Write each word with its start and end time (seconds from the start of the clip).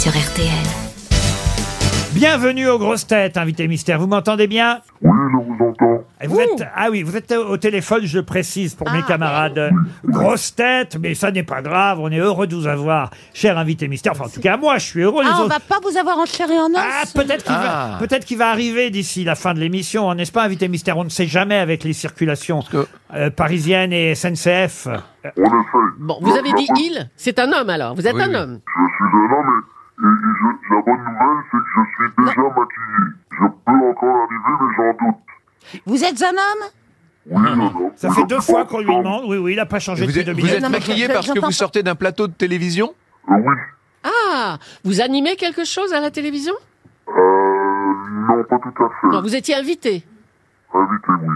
sur 0.00 0.12
RTL. 0.12 0.48
Bienvenue 2.12 2.68
aux 2.68 2.78
grosses 2.78 3.06
têtes, 3.06 3.36
invité 3.36 3.68
mystère. 3.68 3.98
Vous 4.00 4.06
m'entendez 4.06 4.46
bien 4.46 4.80
Oui, 5.02 5.10
je 5.30 5.36
vous 5.36 5.64
entends. 5.64 6.04
Et 6.22 6.26
vous 6.26 6.40
êtes, 6.40 6.64
Ah 6.74 6.88
oui, 6.90 7.02
vous 7.02 7.16
êtes 7.16 7.30
au 7.32 7.56
téléphone, 7.58 8.00
je 8.04 8.18
précise 8.18 8.74
pour 8.74 8.90
mes 8.90 9.02
camarades. 9.02 9.70
Grosses 10.04 10.54
têtes, 10.54 10.96
mais 11.00 11.14
ça 11.14 11.30
n'est 11.30 11.42
pas 11.42 11.60
grave, 11.62 11.98
on 12.00 12.10
est 12.10 12.18
heureux 12.18 12.46
de 12.46 12.54
vous 12.56 12.66
avoir, 12.66 13.10
cher 13.34 13.58
invité 13.58 13.88
mystère. 13.88 14.12
Enfin, 14.12 14.24
en 14.24 14.28
tout 14.28 14.40
cas, 14.40 14.56
moi, 14.56 14.78
je 14.78 14.86
suis 14.86 15.00
heureux. 15.02 15.22
les 15.22 15.28
Ah, 15.30 15.36
on 15.38 15.44
autres- 15.44 15.54
va 15.54 15.60
pas 15.60 15.78
vous 15.88 15.96
avoir 15.98 16.18
en 16.18 16.24
chair 16.26 16.50
et 16.50 16.58
en 16.58 16.66
os 16.70 16.76
Ah, 16.78 17.04
peut-être 17.14 17.44
qu'il 17.44 17.54
va, 17.54 17.96
peut-être 18.00 18.24
qu'il 18.24 18.38
va 18.38 18.48
arriver 18.50 18.90
d'ici 18.90 19.22
la 19.24 19.34
fin 19.34 19.52
de 19.54 19.60
l'émission, 19.60 20.10
hein, 20.10 20.14
n'est-ce 20.14 20.32
pas, 20.32 20.42
invité 20.44 20.68
mystère? 20.68 20.96
On 20.98 21.04
ne 21.04 21.08
sait 21.10 21.26
jamais 21.26 21.56
avec 21.58 21.84
les 21.84 21.92
circulations 21.92 22.62
euh, 23.14 23.30
parisiennes 23.30 23.92
et 23.92 24.14
SNCF. 24.14 24.88
Euh, 24.88 25.30
Bon, 25.98 26.16
vous 26.22 26.32
avez 26.34 26.52
dit 26.54 26.66
il, 26.78 27.10
c'est 27.16 27.38
un 27.38 27.52
homme 27.52 27.68
alors, 27.68 27.94
vous 27.94 28.06
êtes 28.06 28.14
Oui, 28.14 28.22
un 28.22 28.34
homme. 28.34 28.60
je 28.66 28.72
suis 28.96 29.04
un 29.04 29.38
homme 29.38 29.62
et, 30.00 30.06
je- 30.40 30.74
la 30.74 30.82
bonne 30.82 30.98
nouvelle, 30.98 31.44
c'est 31.50 31.58
que 31.58 31.64
je 31.76 31.82
suis 31.94 32.10
déjà 32.18 32.42
maquillé. 32.48 33.02
Je 33.32 33.44
peux 33.66 33.88
encore 33.90 34.16
arriver, 34.16 34.54
mais 34.60 34.74
j'en 34.76 35.06
doute. 35.06 35.82
Vous 35.86 36.04
êtes 36.04 36.22
un 36.22 36.30
homme? 36.30 36.68
Oui, 37.26 37.48
un 37.48 37.60
homme. 37.60 37.90
Ça 37.96 38.08
Oui, 38.08 38.14
fait 38.14 38.24
deux 38.26 38.40
fois 38.40 38.64
pas 38.64 38.70
qu'on 38.70 38.78
lui 38.80 38.86
demande. 38.86 39.24
Oui, 39.26 39.36
oui, 39.36 39.52
il 39.52 39.56
n'a 39.56 39.66
pas 39.66 39.78
changé 39.78 40.02
Vous 40.06 40.08
depuis 40.12 40.20
êtes, 40.22 40.28
vous 40.30 40.34
2000. 40.40 40.54
êtes 40.54 40.62
Non, 40.62 40.68
mais 40.70 40.78
maquillé 40.78 41.06
je- 41.06 41.12
parce 41.12 41.20
que 41.26 41.34
j'entends 41.34 41.40
vous 41.42 41.46
pas. 41.48 41.52
sortez 41.52 41.82
d'un 41.82 41.94
plateau 41.94 42.26
de 42.28 42.32
télévision? 42.32 42.94
Euh, 43.28 43.34
oui. 43.34 43.54
Ah, 44.04 44.56
vous 44.84 45.00
animez 45.02 45.36
quelque 45.36 45.64
chose 45.64 45.92
à 45.92 46.00
la 46.00 46.10
télévision? 46.10 46.54
Euh, 47.08 47.12
non, 48.28 48.42
pas 48.44 48.58
tout 48.58 48.84
à 48.84 48.88
fait. 49.00 49.06
Non, 49.08 49.20
vous 49.22 49.34
étiez 49.36 49.54
invité. 49.54 50.04
Invité, 50.72 51.12
oui. 51.22 51.34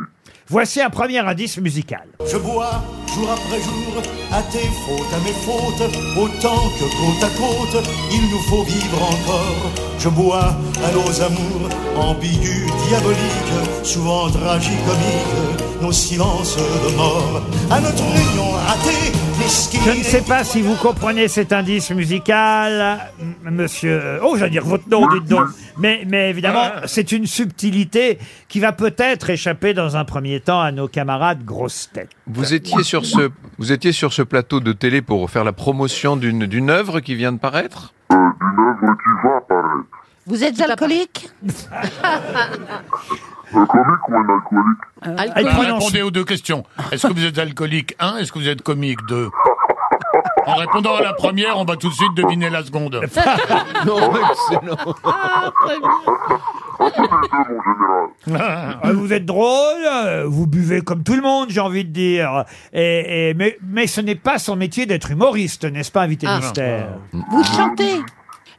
Voici 0.49 0.81
un 0.81 0.91
premier 0.91 1.19
indice 1.19 1.59
musical. 1.59 2.07
Je 2.31 2.37
bois 2.37 2.83
jour 3.15 3.31
après 3.31 3.61
jour 3.63 4.03
à 4.33 4.43
tes 4.43 4.69
fautes, 4.85 5.13
à 5.15 5.19
mes 5.21 5.33
fautes, 5.33 5.91
autant 6.17 6.69
que 6.79 6.85
côte 6.85 7.23
à 7.23 7.31
côte, 7.37 7.85
il 8.13 8.23
nous 8.31 8.43
faut 8.51 8.63
vivre 8.65 9.03
encore. 9.03 9.71
Je 9.99 10.09
bois 10.09 10.55
à 10.85 10.93
nos 10.93 11.23
amours 11.23 11.69
ambigus, 11.97 12.71
diaboliques, 12.89 13.85
souvent 13.85 14.29
tragicomiques, 14.31 15.64
nos 15.81 15.93
silences 15.93 16.57
de 16.57 16.97
mort, 16.97 17.43
à 17.71 17.81
notre 17.81 18.03
union 18.03 18.51
ratée. 18.53 19.13
Je 19.85 19.99
ne 19.99 20.03
sais 20.03 20.23
pas 20.23 20.45
si 20.45 20.63
vous 20.63 20.75
comprenez 20.77 21.29
cet 21.29 21.53
indice 21.53 21.91
musical, 21.91 22.99
m- 23.21 23.35
monsieur. 23.53 24.19
Oh, 24.23 24.37
j'allais 24.39 24.51
dire 24.53 24.65
votre 24.65 24.89
nom, 24.89 25.07
dites 25.09 25.29
donc. 25.29 25.49
Mais, 25.77 26.05
mais 26.09 26.31
évidemment, 26.31 26.71
c'est 26.87 27.13
une 27.13 27.27
subtilité 27.27 28.19
qui 28.49 28.61
va 28.61 28.73
peut-être 28.73 29.29
échapper 29.31 29.75
dans 29.75 29.97
un 29.97 30.05
premier 30.05 30.41
temps 30.41 30.61
à 30.61 30.73
nos 30.73 30.89
camarades 30.89 31.45
grosses 31.45 31.91
têtes. 31.93 32.11
Vous 32.27 32.55
étiez 32.55 32.83
sur 32.85 33.05
ce, 33.05 33.31
vous 33.59 33.73
étiez 33.73 33.93
sur 33.93 34.13
ce 34.13 34.23
plateau 34.23 34.61
de 34.61 34.73
télé 34.73 35.03
pour 35.03 35.29
faire 35.31 35.45
la 35.45 35.53
promotion 35.53 36.17
d'une 36.17 36.47
d'une 36.47 36.71
œuvre 36.71 37.01
qui 37.01 37.15
vient 37.15 37.33
de 37.33 37.39
paraître? 37.39 37.93
Euh, 38.13 38.17
D'une 38.17 38.65
œuvre 38.65 38.97
qui 38.97 39.27
va 39.27 39.37
apparaître. 39.39 40.04
Vous 40.27 40.43
êtes 40.43 40.61
alcoolique 40.61 41.29
Un 43.53 43.67
comique 43.67 44.09
ou 44.09 44.15
un 44.17 44.35
alcoolique 44.35 44.79
Elle 45.03 45.19
Alcoolique. 45.19 45.73
Répondez 45.75 46.03
aux 46.03 46.11
deux 46.11 46.25
questions. 46.25 46.65
Est-ce 46.93 47.07
que 47.07 47.13
vous 47.13 47.25
êtes 47.25 47.39
alcoolique 47.39 47.95
Un, 47.99 48.17
est-ce 48.19 48.33
que 48.33 48.39
vous 48.39 48.49
êtes 48.49 48.63
comique 48.63 48.99
Deux. 49.09 49.29
En 50.47 50.57
répondant 50.57 50.95
à 50.97 51.01
la 51.01 51.15
première, 51.15 51.59
on 51.59 51.65
va 51.65 51.75
tout 51.77 51.89
de 51.89 51.95
suite 51.95 52.13
deviner 52.15 52.51
la 52.51 52.63
seconde. 52.63 53.01
Non, 53.87 54.13
excellent. 54.15 54.77
Tous 54.77 55.65
les 55.67 55.79
deux, 55.79 57.45
mon 57.49 57.61
général. 58.29 58.79
Euh, 58.85 58.93
Vous 58.93 59.13
êtes 59.13 59.25
drôle, 59.25 59.81
euh, 59.87 60.25
vous 60.27 60.47
buvez 60.47 60.83
comme 60.83 61.03
tout 61.03 61.15
le 61.15 61.23
monde, 61.23 61.49
j'ai 61.49 61.61
envie 61.61 61.85
de 61.87 61.91
dire. 61.93 62.45
Et, 62.75 63.31
et- 63.31 63.35
mais, 63.35 63.57
mais 63.67 63.87
ce 63.87 64.03
n'est 64.03 64.15
pas 64.17 64.39
son 64.39 64.55
métier 64.57 64.85
d'être 64.85 65.11
humoriste, 65.11 65.65
n'est-ce 65.65 65.91
pas, 65.91 66.03
invité 66.03 66.27
Ah. 66.29 66.37
mystère 66.39 66.89
Vous 67.13 67.43
chantez 67.45 68.03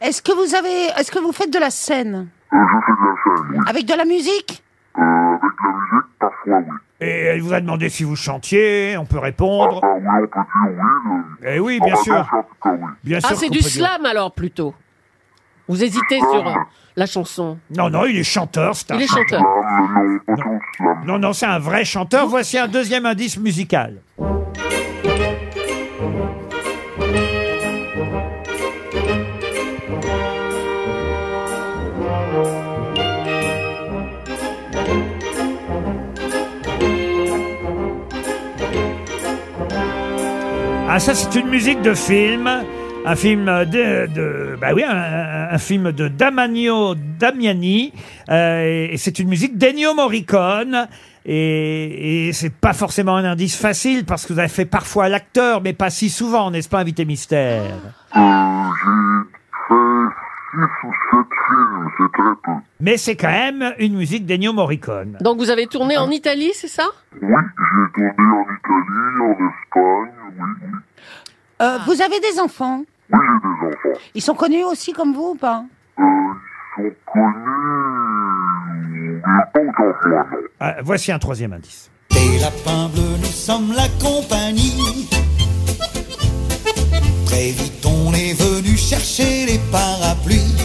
Est-ce 0.02 0.22
que 0.22 0.32
vous 0.34 0.56
avez, 0.56 0.88
est-ce 1.00 1.12
que 1.12 1.20
vous 1.20 1.32
faites 1.32 1.52
de 1.54 1.60
la 1.60 1.70
scène 1.70 2.28
Euh, 2.54 2.58
je 2.58 2.86
fais 2.86 2.92
de 2.92 3.08
la 3.08 3.16
scène, 3.42 3.48
oui. 3.52 3.58
Avec 3.68 3.86
de 3.86 3.94
la 3.94 4.06
musique 4.06 4.64
Euh, 4.98 5.02
avec 5.02 5.42
la 5.64 5.70
musique, 5.70 6.10
parfois, 6.20 6.58
oui. 6.60 6.76
Et 7.02 7.10
elle 7.26 7.42
vous 7.42 7.54
a 7.54 7.60
demandé 7.60 7.90
si 7.90 8.04
vous 8.06 8.16
chantiez, 8.16 8.96
on 8.98 9.06
peut 9.06 9.20
répondre. 9.20 9.82
Ah 9.84 9.88
oui, 9.98 10.08
on 10.08 10.44
peut 10.44 10.74
dire 10.74 10.82
oui. 11.06 11.48
Eh 11.56 11.60
oui, 11.60 11.80
en 11.82 11.86
bien 11.86 11.96
radio, 11.96 12.14
sûr. 12.14 12.26
Bien 13.04 13.20
Ah, 13.24 13.28
sûr 13.28 13.38
c'est 13.38 13.48
qu'on 13.48 13.52
du 13.52 13.58
peut 13.60 13.64
dire. 13.64 13.72
slam 13.88 14.06
alors 14.06 14.32
plutôt. 14.32 14.74
Vous 15.68 15.84
hésitez 15.84 16.20
sur 16.20 16.48
euh, 16.48 16.54
la 16.96 17.06
chanson. 17.06 17.58
Non, 17.76 17.90
non, 17.90 18.06
il 18.06 18.18
est 18.18 18.24
chanteur, 18.24 18.76
c'est 18.76 18.92
un 18.92 18.96
Il 18.98 19.02
est 19.04 19.08
chanteur. 19.08 19.42
Non, 21.06 21.18
non, 21.20 21.34
c'est 21.34 21.48
un 21.48 21.60
vrai 21.60 21.84
chanteur. 21.84 22.28
Voici 22.28 22.58
un 22.58 22.68
deuxième 22.68 23.06
indice 23.06 23.38
musical. 23.38 23.98
Ah, 40.96 41.00
ça, 41.02 41.14
c'est 41.14 41.38
une 41.38 41.50
musique 41.50 41.82
de 41.82 41.94
film. 41.94 42.50
Un 43.06 43.16
film 43.18 43.48
de, 43.48 44.08
de 44.08 44.58
bah 44.62 44.70
oui, 44.74 44.82
un, 44.82 45.50
un- 45.52 45.58
film 45.58 45.92
de 45.92 46.08
Damanio 46.08 46.96
Damiani, 46.96 47.92
euh, 48.30 48.88
et 48.90 48.96
c'est 48.96 49.20
une 49.20 49.28
musique 49.28 49.58
d'Ennio 49.58 49.94
Morricone. 49.94 50.88
Et, 51.26 52.28
et 52.30 52.34
c'est 52.34 52.50
pas 52.54 52.72
forcément 52.72 53.18
un 53.18 53.26
indice 53.26 53.58
facile 53.58 54.06
parce 54.06 54.26
que 54.26 54.32
vous 54.32 54.40
avez 54.40 54.48
fait 54.48 54.64
parfois 54.64 55.10
l'acteur, 55.10 55.60
mais 55.62 55.74
pas 55.74 55.90
si 55.90 56.10
souvent, 56.10 56.50
n'est-ce 56.50 56.70
pas, 56.70 56.80
invité 56.80 57.04
mystère? 57.04 57.64
Fait 58.14 58.20
six 60.56 60.88
ou 60.88 60.92
sept 61.12 61.30
films, 61.48 61.88
c'est 61.98 62.12
très 62.12 62.36
peu. 62.44 62.56
Mais 62.80 62.98
c'est 62.98 63.16
quand 63.16 63.32
même 63.32 63.74
une 63.80 63.96
musique 63.96 64.26
d'Ennio 64.26 64.54
Morricone. 64.54 65.18
Donc 65.22 65.38
vous 65.38 65.50
avez 65.50 65.68
tourné 65.68 65.98
en 65.98 66.10
Italie, 66.10 66.52
c'est 66.54 66.68
ça? 66.68 66.84
Oui, 67.22 67.30
j'ai 67.30 67.92
tourné 67.94 68.14
en 68.18 68.44
Italie, 68.44 69.22
en 69.22 69.32
Espagne, 69.50 70.14
oui, 70.40 70.50
oui. 70.62 70.70
Euh, 71.62 71.78
Vous 71.86 72.02
avez 72.02 72.20
des 72.20 72.40
enfants? 72.40 72.84
Oui, 73.14 73.20
j'ai 73.22 73.40
des 73.48 73.68
enfants. 73.76 74.00
Ils 74.14 74.22
sont 74.22 74.36
connus 74.36 74.64
aussi 74.64 74.92
comme 74.94 75.14
vous 75.14 75.30
ou 75.32 75.36
pas? 75.36 75.64
Euh, 76.00 76.04
ils 76.78 76.82
sont 76.84 76.92
connus, 77.14 79.22
mais 79.26 79.44
pas 79.54 79.62
autant 79.62 79.94
que 80.02 80.10
moi, 80.10 80.24
non. 80.32 80.38
Ah, 80.60 80.76
voici 80.84 81.12
un 81.12 81.20
troisième 81.20 81.54
indice. 81.54 81.90
Des 82.12 82.40
lapins 82.40 82.90
bleus, 82.94 83.18
nous 83.20 83.26
sommes 83.26 83.72
la 83.74 83.88
compagnie. 84.04 85.08
Très 87.36 87.52
vite, 87.52 87.86
on 87.86 88.14
est 88.14 88.32
venu 88.32 88.78
chercher 88.78 89.46
les 89.46 89.60
parapluies. 89.70 90.56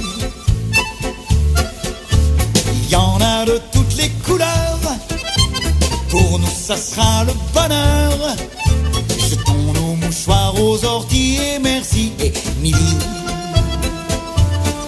Il 2.84 2.90
y 2.92 2.94
en 2.94 3.18
a 3.20 3.44
de 3.44 3.58
toutes 3.72 3.96
les 3.96 4.08
couleurs. 4.24 4.78
Pour 6.10 6.38
nous, 6.38 6.46
ça 6.46 6.76
sera 6.76 7.24
le 7.24 7.32
bonheur. 7.52 8.36
Jetons 9.18 9.72
nos 9.74 9.96
mouchoirs 9.96 10.54
aux 10.62 10.84
orties 10.84 11.38
et 11.38 11.58
merci, 11.58 12.12
Émilie. 12.20 12.98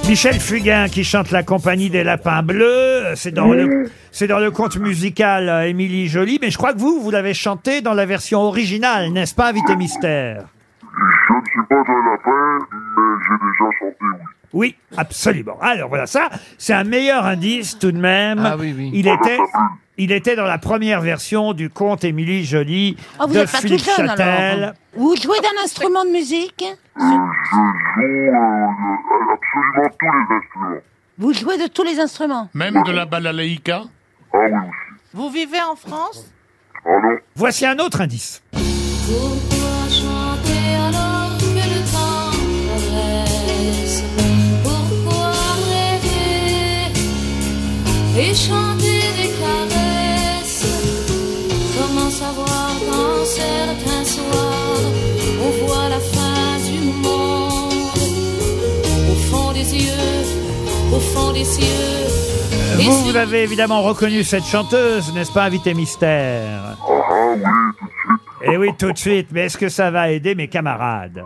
Michel 0.09 0.38
Fugain 0.38 0.88
qui 0.88 1.03
chante 1.03 1.32
la 1.32 1.42
compagnie 1.42 1.91
des 1.91 2.04
lapins 2.04 2.44
bleus. 2.44 3.06
C'est 3.16 3.32
dans 3.32 3.48
le, 3.48 4.50
conte 4.53 4.76
musical 4.76 5.48
euh, 5.48 5.69
Émilie 5.69 6.06
Jolie. 6.06 6.38
Mais 6.41 6.53
je 6.53 6.59
crois 6.59 6.75
que 6.75 6.78
vous, 6.78 7.00
vous 7.03 7.10
l'avez 7.10 7.34
chanté 7.34 7.81
dans 7.81 7.94
la 7.94 8.06
version 8.06 8.38
originale, 8.42 9.10
n'est-ce 9.10 9.34
pas, 9.34 9.48
invité 9.48 9.75
mystère? 9.75 10.44
Je 11.28 11.34
ne 11.34 11.44
suis 11.44 11.62
pas 11.69 11.77
un 11.77 12.10
lapin, 12.10 12.59
mais 12.71 13.25
j'ai 13.25 13.37
déjà 13.47 13.71
chanté, 13.78 13.97
oui. 14.00 14.27
Oui, 14.55 14.77
absolument. 14.99 15.56
Alors 15.62 15.88
voilà, 15.88 16.06
ça, 16.06 16.28
c'est 16.59 16.75
un 16.75 16.84
meilleur 16.84 17.25
indice 17.25 17.78
tout 17.78 17.91
de 17.93 17.99
même. 17.99 18.43
Ah 18.44 18.56
oui, 18.59 18.75
oui. 18.77 18.91
Il 18.93 19.09
était, 19.09 19.38
il 19.97 20.12
était 20.12 20.37
dans 20.37 20.44
la 20.44 20.59
première 20.59 21.00
version 21.00 21.55
du 21.55 21.71
conte 21.71 22.05
Émilie 22.05 22.44
Jolie 22.44 22.97
Ah, 23.19 23.25
vous 23.27 23.33
de 23.34 23.38
n'êtes 23.38 23.50
pas 23.53 23.59
tout 23.59 23.62
Philippe 23.69 23.84
jeune 23.97 24.09
Châtel. 24.09 24.62
alors. 24.65 24.75
Vous 24.94 25.16
jouez 25.16 25.38
d'un 25.41 25.62
instrument 25.65 26.05
de 26.05 26.10
musique 26.10 26.65
Euh, 26.65 27.01
je 27.01 27.54
joue 27.54 28.03
euh, 28.03 29.33
absolument 29.33 29.89
tous 29.98 30.13
les 30.13 30.36
instruments. 30.36 30.80
Vous 31.19 31.33
jouez 31.33 31.57
de 31.57 31.69
tous 31.69 31.83
les 31.84 31.98
instruments 31.98 32.51
Même 32.53 32.83
de 32.83 32.92
la 32.92 33.07
balalaïka? 33.07 33.84
Ah 34.34 34.39
oui 34.39 34.51
aussi. 34.51 35.01
Vous 35.15 35.30
vivez 35.30 35.63
en 35.63 35.77
France? 35.77 36.30
Ah 36.84 36.91
non, 37.03 37.16
Voici 37.36 37.65
un 37.65 37.78
autre 37.78 38.01
indice. 38.03 38.42
Et 48.33 48.34
chanter 48.34 49.01
des 49.21 49.31
caresses 49.41 50.65
Comment 51.77 52.11
savoir 52.11 52.71
quand 52.89 53.25
certains 53.27 54.05
soirs 54.05 54.84
on 55.45 55.67
voit 55.67 55.89
la 55.91 56.01
fin 56.01 56.59
du 56.67 56.79
monde 57.07 57.73
Au 59.11 59.17
fond 59.29 59.53
des 59.53 59.75
yeux, 59.84 60.23
au 60.95 61.01
fond 61.01 61.33
des 61.33 61.45
cieux 61.45 62.03
et 62.81 62.84
Vous, 62.84 63.05
vous 63.05 63.17
avez 63.17 63.43
évidemment 63.43 63.83
reconnu 63.83 64.25
cette 64.25 64.47
chanteuse, 64.47 65.13
n'est-ce 65.13 65.33
pas, 65.33 65.45
invité 65.45 65.75
mystère? 65.75 66.77
Ah 66.81 66.91
oui, 67.29 67.43
tout 67.79 67.87
de 67.87 67.91
suite. 67.91 68.21
Eh 68.45 68.57
oui, 68.57 68.69
tout 68.79 68.93
de 68.93 68.99
suite. 68.99 69.29
Mais 69.33 69.45
est-ce 69.47 69.59
que 69.59 69.69
ça 69.69 69.91
va 69.91 70.11
aider 70.11 70.34
mes 70.34 70.49
camarades? 70.49 71.23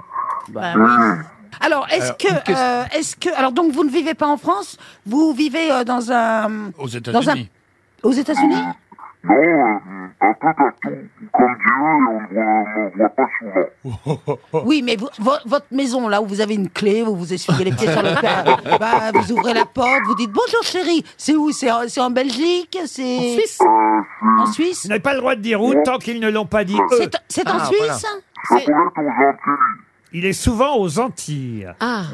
Bah 0.48 0.72
oui. 0.76 1.35
Alors, 1.60 1.86
est-ce 1.90 2.02
Alors, 2.04 2.16
que, 2.18 2.28
une 2.28 2.34
question. 2.42 2.54
euh, 2.56 2.84
est-ce 2.94 3.16
que, 3.16 3.30
alors 3.36 3.52
donc 3.52 3.72
vous 3.72 3.84
ne 3.84 3.90
vivez 3.90 4.14
pas 4.14 4.26
en 4.26 4.36
France, 4.36 4.76
vous 5.06 5.32
vivez 5.32 5.70
euh, 5.72 5.84
dans 5.84 6.10
un, 6.12 6.68
Aux 6.78 6.86
dans 6.86 6.94
un, 6.94 6.98
États-Unis. 6.98 7.50
aux 8.02 8.12
États-Unis? 8.12 8.62
Non, 9.24 9.34
euh, 9.34 10.06
un 10.20 10.32
peu 10.34 10.46
partout, 10.56 10.96
comme 11.32 11.56
Dieu, 11.58 12.36
et 12.36 12.38
on 12.38 12.60
ne 12.60 12.90
me 12.90 12.96
voit 12.96 13.08
pas 13.08 13.26
souvent. 13.40 14.38
Oui, 14.64 14.82
mais 14.84 14.94
vous- 14.94 15.08
vo- 15.18 15.32
votre 15.46 15.66
maison, 15.72 16.06
là 16.06 16.22
où 16.22 16.26
vous 16.26 16.40
avez 16.40 16.54
une 16.54 16.68
clé, 16.70 17.02
où 17.02 17.16
vous 17.16 17.32
essuyez 17.32 17.64
les 17.64 17.72
pieds 17.72 17.90
sur 17.90 18.02
le 18.02 18.14
père, 18.20 18.44
bah, 18.78 19.10
vous 19.12 19.32
ouvrez 19.32 19.52
la 19.52 19.64
porte, 19.64 20.02
vous 20.06 20.14
dites 20.14 20.30
bonjour 20.30 20.62
chérie. 20.62 21.04
C'est 21.16 21.34
où? 21.34 21.50
C'est 21.50 21.72
en, 21.72 21.88
c'est 21.88 22.00
en 22.00 22.10
Belgique? 22.10 22.78
C'est 22.86 23.16
En 23.16 23.20
Suisse 23.34 23.58
Euh, 23.62 24.42
en. 24.42 24.46
Suisse? 24.46 24.82
Vous 24.84 24.88
n'avez 24.90 25.00
pas 25.00 25.14
le 25.14 25.20
droit 25.20 25.34
de 25.34 25.40
dire 25.40 25.60
où 25.60 25.74
tant 25.82 25.98
qu'ils 25.98 26.20
ne 26.20 26.30
l'ont 26.30 26.46
pas 26.46 26.62
dit 26.62 26.76
eux. 26.76 26.96
C'est 26.98 27.10
c'est 27.28 27.48
en 27.48 27.58
Ah, 27.58 27.64
Suisse 27.66 27.78
voilà. 27.80 27.94
Ça 27.94 28.10
pourrait 28.44 28.60
être 28.62 28.98
aux 28.98 29.08
Antilles. 29.08 29.82
Il 30.18 30.24
est 30.24 30.32
souvent 30.32 30.78
aux 30.78 30.98
Antilles. 30.98 31.68
Ah, 31.78 32.04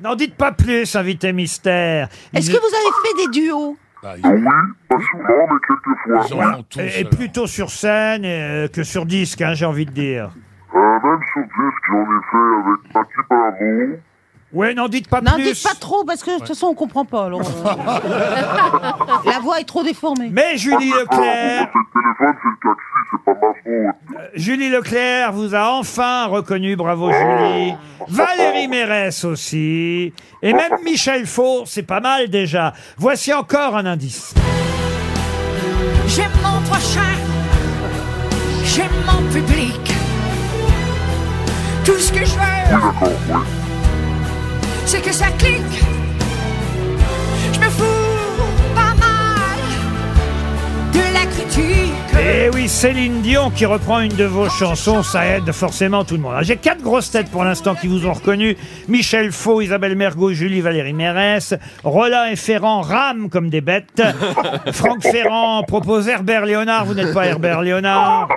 N'en 0.00 0.14
dites 0.14 0.36
pas 0.36 0.52
plus, 0.52 0.94
invité 0.94 1.32
mystère. 1.32 2.08
Est-ce 2.32 2.48
que 2.48 2.56
vous 2.56 2.64
avez 2.64 2.92
fait 3.02 3.26
des 3.26 3.40
duos 3.40 3.76
Bah, 4.00 4.14
Oui, 4.22 4.44
pas 4.88 4.96
souvent, 5.10 5.48
mais 5.50 5.58
quelquefois. 5.66 6.26
ils 6.28 6.34
en 6.34 6.52
font 6.58 6.64
tous. 6.70 6.78
Et, 6.80 6.84
et 6.86 6.98
alors. 7.00 7.10
plutôt 7.10 7.46
sur 7.48 7.70
scène 7.70 8.22
euh, 8.24 8.68
que 8.68 8.84
sur 8.84 9.04
disque, 9.04 9.42
hein, 9.42 9.54
j'ai 9.54 9.66
envie 9.66 9.86
de 9.86 9.90
dire. 9.90 10.30
Euh, 10.76 10.78
même 10.78 11.20
sur 11.32 11.42
disque, 11.42 11.84
j'en 11.90 12.02
ai 12.04 12.22
fait 12.30 12.70
avec 12.70 12.94
Mathieu 12.94 13.22
Bravo. 13.28 13.98
Ouais, 14.50 14.72
n'en 14.72 14.88
dites 14.88 15.08
pas 15.08 15.20
Non, 15.20 15.32
plus. 15.34 15.42
dites 15.52 15.62
pas 15.62 15.74
trop 15.78 16.04
parce 16.04 16.22
que 16.22 16.30
de 16.30 16.38
toute 16.38 16.48
façon 16.48 16.68
on 16.68 16.74
comprend 16.74 17.04
pas. 17.04 17.26
alors, 17.26 17.40
euh. 17.42 17.64
La 19.30 19.40
voix 19.40 19.60
est 19.60 19.64
trop 19.64 19.82
déformée. 19.82 20.30
Mais 20.32 20.56
Julie 20.56 20.90
Ah, 20.94 21.00
Leclerc, 21.00 21.68
téléphone, 22.16 22.36
c'est 22.42 22.48
le 22.48 22.74
taxi, 22.74 22.98
c'est 23.10 23.24
pas 23.24 23.34
ma 23.34 23.52
faute. 23.54 24.30
Julie 24.34 24.70
Leclerc 24.70 25.32
vous 25.32 25.54
a 25.54 25.72
enfin 25.72 26.26
reconnu, 26.26 26.76
bravo 26.76 27.10
Julie. 27.12 27.74
Valérie 28.08 28.68
Mérès 28.68 29.24
aussi. 29.24 30.12
Et 30.42 30.52
même 30.52 30.72
Michel 30.84 31.26
Faux, 31.26 31.64
c'est 31.66 31.82
pas 31.82 32.00
mal 32.00 32.28
déjà. 32.28 32.72
Voici 32.96 33.32
encore 33.32 33.76
un 33.76 33.86
indice. 33.86 34.34
J'aime 36.06 36.30
mon 36.42 36.60
prochain, 36.62 37.14
j'aime 38.64 38.86
mon 39.06 39.22
public. 39.30 39.92
Tout 41.84 41.98
ce 41.98 42.12
que 42.12 42.24
je 42.24 42.34
veux, 42.34 43.08
c'est 44.86 45.02
que 45.02 45.12
ça 45.12 45.26
clique. 45.38 45.82
Je 47.52 47.60
me 47.60 47.70
fous 47.70 48.07
Et 52.20 52.50
oui, 52.52 52.68
Céline 52.68 53.22
Dion 53.22 53.50
qui 53.50 53.64
reprend 53.64 54.00
une 54.00 54.12
de 54.12 54.24
vos 54.24 54.48
chansons, 54.48 55.02
ça 55.02 55.24
aide 55.26 55.50
forcément 55.52 56.04
tout 56.04 56.14
le 56.14 56.20
monde. 56.20 56.32
Alors, 56.32 56.42
J'ai 56.44 56.56
quatre 56.56 56.82
grosses 56.82 57.10
têtes 57.10 57.30
pour 57.30 57.44
l'instant 57.44 57.74
qui 57.74 57.86
vous 57.86 58.06
ont 58.06 58.12
reconnu. 58.12 58.56
Michel 58.88 59.32
Faux, 59.32 59.60
Isabelle 59.60 59.96
Mergot, 59.96 60.32
Julie 60.32 60.60
Valérie 60.60 60.92
Mérès. 60.92 61.54
Roland 61.84 62.26
et 62.26 62.36
Ferrand 62.36 62.82
rament 62.82 63.28
comme 63.30 63.48
des 63.50 63.60
bêtes. 63.60 64.02
Franck 64.72 65.02
Ferrand 65.02 65.62
propose 65.62 66.08
Herbert 66.08 66.44
Léonard. 66.44 66.84
Vous 66.84 66.94
n'êtes 66.94 67.14
pas 67.14 67.26
Herbert 67.26 67.62
Léonard. 67.62 68.28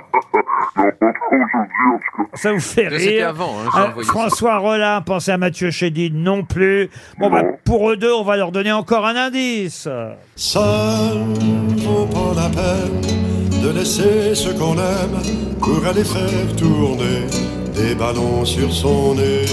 Ça 2.34 2.52
vous 2.52 2.60
fait 2.60 2.88
rire. 2.88 3.28
avant, 3.28 3.56
hein, 3.64 3.70
j'ai 3.74 3.80
Euh, 3.80 3.86
envoyé 3.88 4.06
ça. 4.06 4.12
François 4.12 4.58
Rollin, 4.58 5.00
pensez 5.02 5.30
à 5.32 5.38
Mathieu 5.38 5.70
Chédid 5.70 6.14
non 6.14 6.44
plus. 6.44 6.88
Bon, 7.18 7.30
bah, 7.30 7.42
pour 7.64 7.90
eux 7.90 7.96
deux, 7.96 8.12
on 8.12 8.22
va 8.24 8.36
leur 8.36 8.52
donner 8.52 8.72
encore 8.72 9.06
un 9.06 9.16
indice. 9.16 9.88
Seul 10.36 11.18
vaut 11.78 12.06
pas 12.06 12.34
la 12.40 12.48
peine 12.48 13.62
de 13.62 13.68
laisser 13.70 14.34
ce 14.34 14.48
qu'on 14.50 14.74
aime 14.74 15.20
pour 15.60 15.86
aller 15.86 16.04
faire 16.04 16.56
tourner 16.56 17.26
des 17.74 17.94
ballons 17.94 18.44
sur 18.44 18.72
son 18.72 19.14
nez. 19.14 19.44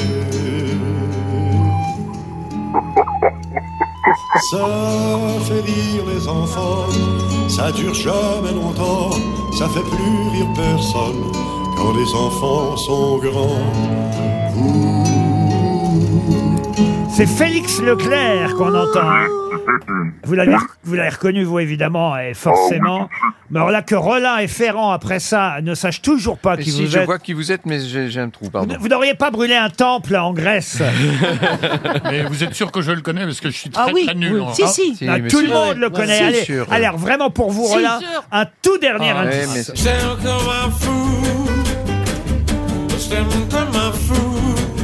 Ça 4.52 4.58
fait 5.48 5.62
rire 5.62 6.04
les 6.08 6.28
enfants, 6.28 6.86
ça 7.50 7.72
dure 7.72 7.94
jamais 7.94 8.52
longtemps, 8.54 9.09
ça 9.60 9.68
fait 9.68 9.82
plus 9.82 10.30
rire 10.32 10.48
personne 10.56 11.22
quand 11.76 11.94
les 11.94 12.14
enfants 12.14 12.78
sont 12.78 13.18
grands. 13.18 13.74
C'est 17.10 17.26
Félix 17.26 17.82
Leclerc 17.82 18.56
qu'on 18.56 18.74
entend. 18.74 19.26
Vous 20.24 20.36
l'avez, 20.36 20.56
vous 20.86 20.96
l'avez 20.96 21.10
reconnu, 21.10 21.44
vous, 21.44 21.60
évidemment, 21.60 22.18
et 22.18 22.34
forcément. 22.34 23.10
Mais 23.52 23.60
alors 23.60 23.72
là, 23.72 23.82
que 23.82 23.96
Rollin 23.96 24.38
et 24.38 24.48
Ferrand, 24.48 24.92
après 24.92 25.20
ça, 25.20 25.58
ne 25.64 25.74
sachent 25.74 26.02
toujours 26.04 26.38
pas 26.38 26.56
qui 26.56 26.72
si, 26.72 26.84
vous 26.86 26.92
je 26.92 27.00
êtes. 27.00 27.06
vois 27.06 27.18
qui 27.18 27.34
vous 27.34 27.52
êtes, 27.52 27.66
mais 27.66 27.80
j'ai 27.80 28.10
j'ai 28.10 28.20
un 28.20 28.30
trou, 28.30 28.46
Vous 28.46 28.52
pardon. 28.52 28.76
Vous 28.80 28.88
n'auriez 28.88 29.16
pas 29.16 29.32
brûlé 29.32 29.56
un 29.56 29.70
temple 29.72 30.16
en 30.16 30.34
Grèce 30.34 30.82
Mais 32.06 32.24
vous 32.24 32.44
êtes 32.44 32.54
sûr 32.54 32.72
que 32.72 32.82
je 32.82 32.92
le 32.92 33.02
connais 33.02 33.24
parce 33.26 33.40
que 33.42 33.50
je 33.50 33.58
suis 33.58 33.70
très 33.72 33.84
Ah 33.88 33.92
oui, 33.94 34.06
très 34.06 34.14
nul. 34.16 34.34
oui. 34.34 34.42
en- 34.42 34.54
Si, 34.54 34.62
Ah, 34.64 34.68
si. 34.68 34.96
Si, 34.96 35.08
Ah, 35.08 35.18
mais 35.18 35.30
Tout 35.30 35.40
si. 35.40 35.48
le 35.48 35.54
monde 35.54 35.78
le 35.78 35.88
Ouais, 35.88 35.94
connaît. 35.94 36.18
si, 36.18 36.24
Allez, 36.24 36.44
sûr. 36.44 36.68
allez, 36.72 36.90
vraiment 36.96 37.32
pour 37.32 37.50
vous, 37.52 37.64
Rollin, 37.64 38.00
sûr. 38.00 38.24
un 38.32 38.46
tout 38.62 38.78
dernier 38.78 39.12
Ah, 39.16 39.22
indice. 39.22 39.72
Mais 39.76 39.82
t'aime 39.84 40.18
comme 40.22 40.50
un 40.50 40.70
fou. 40.72 41.20
Je 43.00 43.10
t'aime 43.10 43.26
comme 43.50 43.76
un 43.76 43.92
fou. 43.92 44.36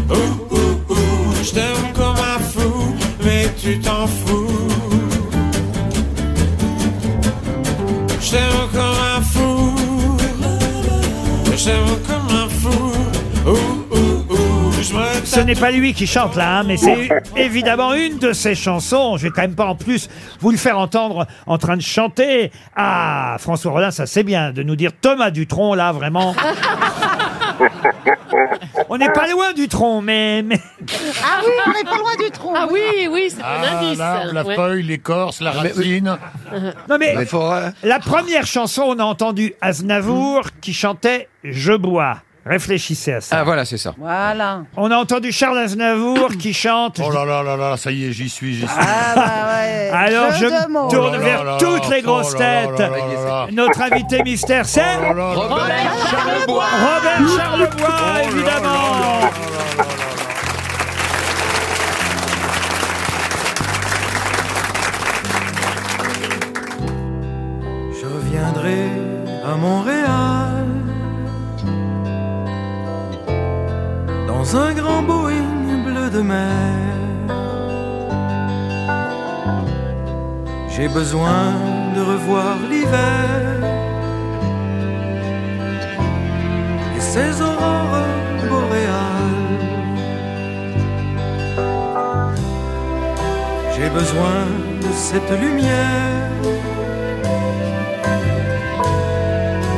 Ouh, 0.09 0.55
ouh, 0.55 0.93
ouh. 0.93 1.43
Je 1.43 1.51
t'aime 1.51 1.93
comme 1.93 2.15
un 2.17 2.39
fou. 2.39 2.95
Mais 3.23 3.45
tu 3.61 3.79
t'en 3.79 4.07
fous. 4.07 4.47
Je 11.65 11.71
t'aime 11.71 11.97
comme 12.05 12.37
un 12.37 12.47
fou. 12.47 12.93
Ouh, 13.47 13.95
ouh, 13.95 14.33
ouh. 14.33 14.71
Je 14.83 14.93
me 14.93 15.25
Ce 15.25 15.39
n'est 15.39 15.55
pas 15.55 15.71
lui 15.71 15.95
qui 15.95 16.05
chante 16.05 16.35
là, 16.35 16.59
hein, 16.59 16.63
mais 16.63 16.77
c'est 16.77 17.09
évidemment 17.35 17.95
une 17.95 18.19
de 18.19 18.33
ses 18.33 18.53
chansons. 18.53 19.17
Je 19.17 19.23
vais 19.23 19.29
quand 19.31 19.41
même 19.41 19.55
pas 19.55 19.65
en 19.65 19.73
plus 19.73 20.07
vous 20.41 20.51
le 20.51 20.57
faire 20.57 20.77
entendre 20.77 21.25
en 21.47 21.57
train 21.57 21.75
de 21.75 21.81
chanter. 21.81 22.51
Ah, 22.75 23.37
François 23.39 23.71
Rollin, 23.71 23.89
ça 23.89 24.05
c'est 24.05 24.21
bien 24.21 24.51
de 24.51 24.61
nous 24.61 24.75
dire 24.75 24.91
Thomas 25.01 25.31
Dutronc 25.31 25.73
là, 25.73 25.91
vraiment. 25.91 26.35
On 28.89 28.97
n'est 28.97 29.09
pas 29.11 29.27
loin 29.27 29.53
du 29.53 29.67
tronc, 29.67 30.01
mais, 30.01 30.41
mais 30.43 30.59
Ah 31.23 31.41
oui, 31.43 31.51
on 31.67 31.71
n'est 31.71 31.83
pas 31.83 31.97
loin 31.97 32.15
du 32.23 32.29
tronc. 32.31 32.53
ah 32.55 32.67
oui, 32.71 33.07
oui, 33.09 33.27
c'est 33.29 33.41
un 33.41 33.45
Ah, 33.45 33.79
indice. 33.79 33.97
la 34.33 34.43
Ouais. 34.43 34.55
feuille, 34.55 34.83
l'écorce, 34.83 35.41
la 35.41 35.51
mais 35.63 35.71
oui. 35.75 35.99
racine. 36.01 36.17
non 36.89 36.97
mais 36.99 37.15
la 37.83 37.99
première 37.99 38.45
chanson, 38.45 38.83
on 38.87 38.99
a 38.99 39.03
entendu 39.03 39.53
Aznavour 39.61 40.43
qui 40.61 40.73
chantait 40.73 41.27
Je 41.43 41.73
bois. 41.73 42.17
Réfléchissez 42.45 43.13
à 43.13 43.21
ça. 43.21 43.37
Ah, 43.39 43.43
voilà, 43.43 43.65
c'est 43.65 43.77
ça. 43.79 43.95
Voilà. 43.97 44.61
On 44.77 44.91
a 44.91 44.97
entendu 44.97 45.31
Charles 45.31 45.57
Aznavour 45.57 46.29
qui 46.39 46.53
chante. 46.53 47.01
Oh 47.03 47.09
là 47.11 47.25
là 47.25 47.41
là 47.41 47.57
là, 47.57 47.75
ça 47.75 47.91
y 47.91 48.05
est, 48.05 48.11
j'y 48.11 48.29
suis, 48.29 48.53
j'y 48.53 48.67
suis. 48.67 48.77
Ah 48.79 49.13
bah 49.15 49.31
ouais. 49.57 49.89
Alors 49.91 50.31
je 50.31 50.37
Jeu 50.37 50.51
de 50.51 50.67
me 50.67 50.73
mots. 50.73 50.87
tourne 50.87 51.15
Oh 51.15 51.17
là 51.17 51.23
vers 51.23 51.43
là 51.43 51.57
toutes 51.57 51.89
là, 51.89 51.95
les 51.95 52.01
grosses 52.03 52.33
oh 52.35 52.39
là 52.39 52.67
têtes. 52.67 52.79
là 52.79 52.89
là 52.89 52.97
là. 53.25 53.47
Notre 53.51 53.81
invité 53.81 54.21
mystère, 54.21 54.65
c'est 54.67 54.83
Oh. 54.99 55.41
Robert 55.41 56.07
Charlebois. 56.11 56.65
Robert 56.65 57.35
Charlebois, 57.35 57.69
Oh 57.79 57.89
là 57.89 58.13
là 58.13 58.23
évidemment. 58.23 58.61
là 58.61 58.89
là 58.91 59.29
là 59.79 59.85
là. 59.87 60.15
Je 67.99 68.05
reviendrai 68.05 68.89
à 69.43 69.55
Montréal 69.55 70.04
un 74.55 74.73
grand 74.73 75.01
Boeing 75.01 75.83
bleu 75.85 76.09
de 76.09 76.21
mer. 76.21 76.75
J'ai 80.69 80.87
besoin 80.87 81.53
de 81.95 82.01
revoir 82.01 82.55
l'hiver 82.69 83.41
et 86.95 86.99
ses 86.99 87.41
aurores 87.41 88.09
boréales. 88.49 89.45
J'ai 93.75 93.89
besoin 93.89 94.39
de 94.81 94.91
cette 94.93 95.31
lumière 95.43 96.31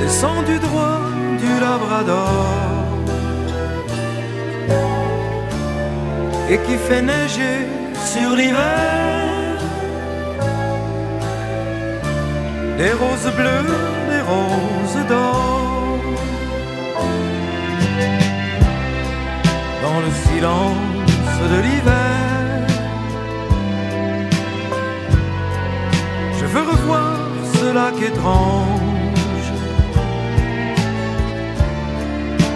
descendu 0.01 0.60
droit 0.60 1.01
du 1.39 1.60
Labrador 1.60 2.76
et 6.50 6.58
qui 6.60 6.78
fait 6.78 7.02
neiger 7.02 7.68
sur 7.94 8.36
l'hiver. 8.36 9.58
Des 12.78 12.94
roses 12.94 13.32
bleues, 13.36 13.74
des 14.12 14.22
roses 14.32 15.08
d'or. 15.10 16.00
Dans 19.84 20.00
le 20.06 20.12
silence 20.26 20.78
de 21.52 21.60
l'hiver. 21.66 22.18
Je 26.40 26.46
veux 26.46 26.66
revoir 26.72 27.18
ce 27.56 27.74
lac 27.74 27.96
étrange. 28.02 28.78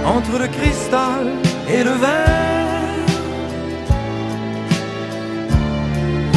Entre 0.05 0.39
le 0.39 0.47
cristal 0.47 1.27
et 1.73 1.83
le 1.83 1.95
verre 2.05 3.07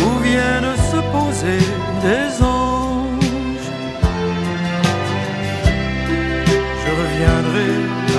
où 0.05 0.11
viennent 0.29 0.77
se 0.93 1.01
poser 1.17 1.63
des 2.07 2.27
anges? 2.43 3.71
Je 6.83 6.91
reviendrai 7.03 7.73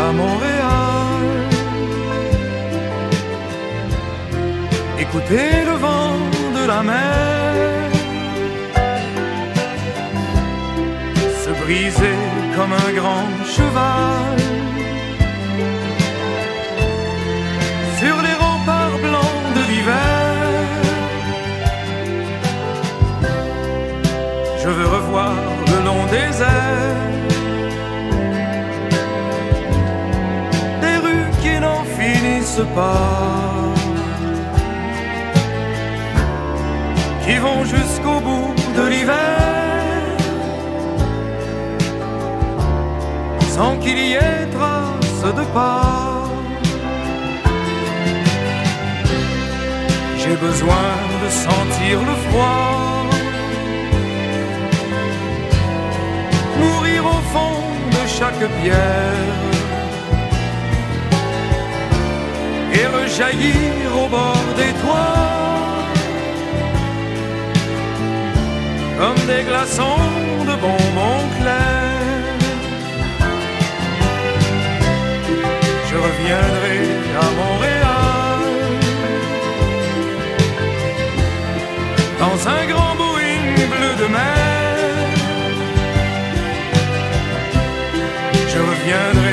à 0.05 0.11
Montréal, 0.21 1.23
écouter 4.99 5.49
le 5.69 5.75
vent 5.85 6.17
de 6.57 6.63
la 6.67 6.81
mer 6.83 7.85
se 11.45 11.51
briser 11.63 12.19
comme 12.55 12.73
un 12.73 12.91
grand 12.99 13.27
cheval. 13.55 14.64
Des 30.81 30.97
rues 31.05 31.29
qui 31.41 31.59
n'en 31.59 31.83
finissent 31.83 32.67
pas. 32.73 33.73
Qui 37.23 37.35
vont 37.37 37.63
jusqu'au 37.65 38.19
bout 38.21 38.53
de 38.77 38.87
l'hiver. 38.87 39.37
Sans 43.49 43.77
qu'il 43.77 43.99
y 43.99 44.13
ait 44.13 44.47
trace 44.57 45.35
de 45.39 45.43
pas. 45.53 46.29
J'ai 50.17 50.35
besoin 50.47 50.87
de 51.23 51.29
sentir 51.29 51.99
le 52.09 52.15
froid 52.29 52.94
chaque 58.19 58.47
pierre 58.61 59.33
et 62.73 62.85
rejaillir 62.97 63.73
au 64.01 64.07
bord 64.07 64.47
des 64.55 64.73
toits 64.81 65.75
comme 68.99 69.21
des 69.27 69.43
glaçons 69.43 70.07
de 70.49 70.55
bonbons 70.63 71.25
clairs. 71.39 72.39
Je 75.89 75.95
reviendrai 76.07 76.79
à 77.25 77.27
Montréal 77.41 78.39
dans 82.23 82.37
un 82.55 82.63
grand 82.71 82.95
Boeing 82.95 83.55
bleu 83.73 83.93
de 84.01 84.07
mer. 84.13 84.44
Je 88.85 88.91
reviendrai 88.93 89.24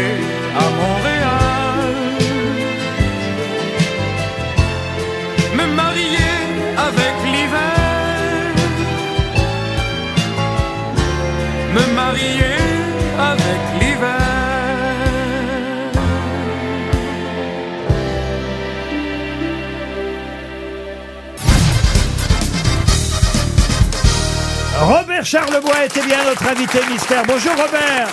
Charlebois 25.63 25.85
était 25.85 26.03
bien 26.07 26.25
notre 26.25 26.47
invité 26.49 26.79
mystère. 26.91 27.23
Bonjour 27.27 27.53
Robert. 27.53 28.09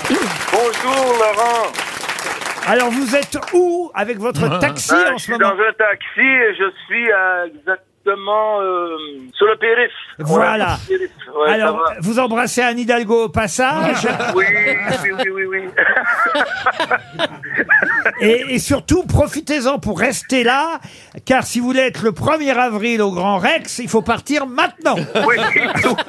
Bonjour 0.52 1.06
Laurent. 1.18 1.68
Alors 2.68 2.90
vous 2.92 3.16
êtes 3.16 3.38
où 3.54 3.90
avec 3.96 4.18
votre 4.20 4.60
taxi 4.60 4.92
Ben, 4.92 5.14
en 5.14 5.18
je 5.18 5.24
ce 5.24 5.24
suis 5.24 5.32
moment 5.34 5.56
dans 5.56 5.62
un 5.64 5.74
taxi 5.74 6.20
et 6.20 6.54
je 6.56 6.72
suis 6.86 7.12
euh, 7.12 7.46
exactement 7.48 8.62
euh, 8.62 8.96
sur 9.34 9.48
le 9.48 9.56
périph. 9.58 9.92
Voilà. 10.20 10.74
Ouais, 10.90 10.98
périph. 10.98 11.12
Ouais, 11.36 11.48
ça 11.48 11.54
Alors, 11.54 11.78
va. 11.78 11.96
vous 12.02 12.20
embrassez 12.20 12.62
Anne 12.62 12.80
Hidalgo 12.80 13.24
au 13.26 13.30
passage 13.30 14.08
Oui, 14.36 14.46
oui, 14.48 15.12
oui, 15.18 15.30
oui, 15.30 15.46
oui. 15.46 15.64
et, 18.22 18.56
et 18.56 18.60
surtout, 18.60 19.04
profitez-en 19.04 19.80
pour 19.80 20.00
rester 20.00 20.44
là, 20.44 20.80
car 21.26 21.44
si 21.44 21.60
vous 21.60 21.68
voulez 21.68 21.82
être 21.82 22.04
le 22.04 22.12
1er 22.12 22.56
avril 22.56 23.02
au 23.02 23.12
Grand 23.12 23.38
Rex, 23.38 23.80
il 23.80 23.90
faut 23.90 24.02
partir 24.02 24.48
maintenant. 24.48 24.96
oui, 25.28 25.36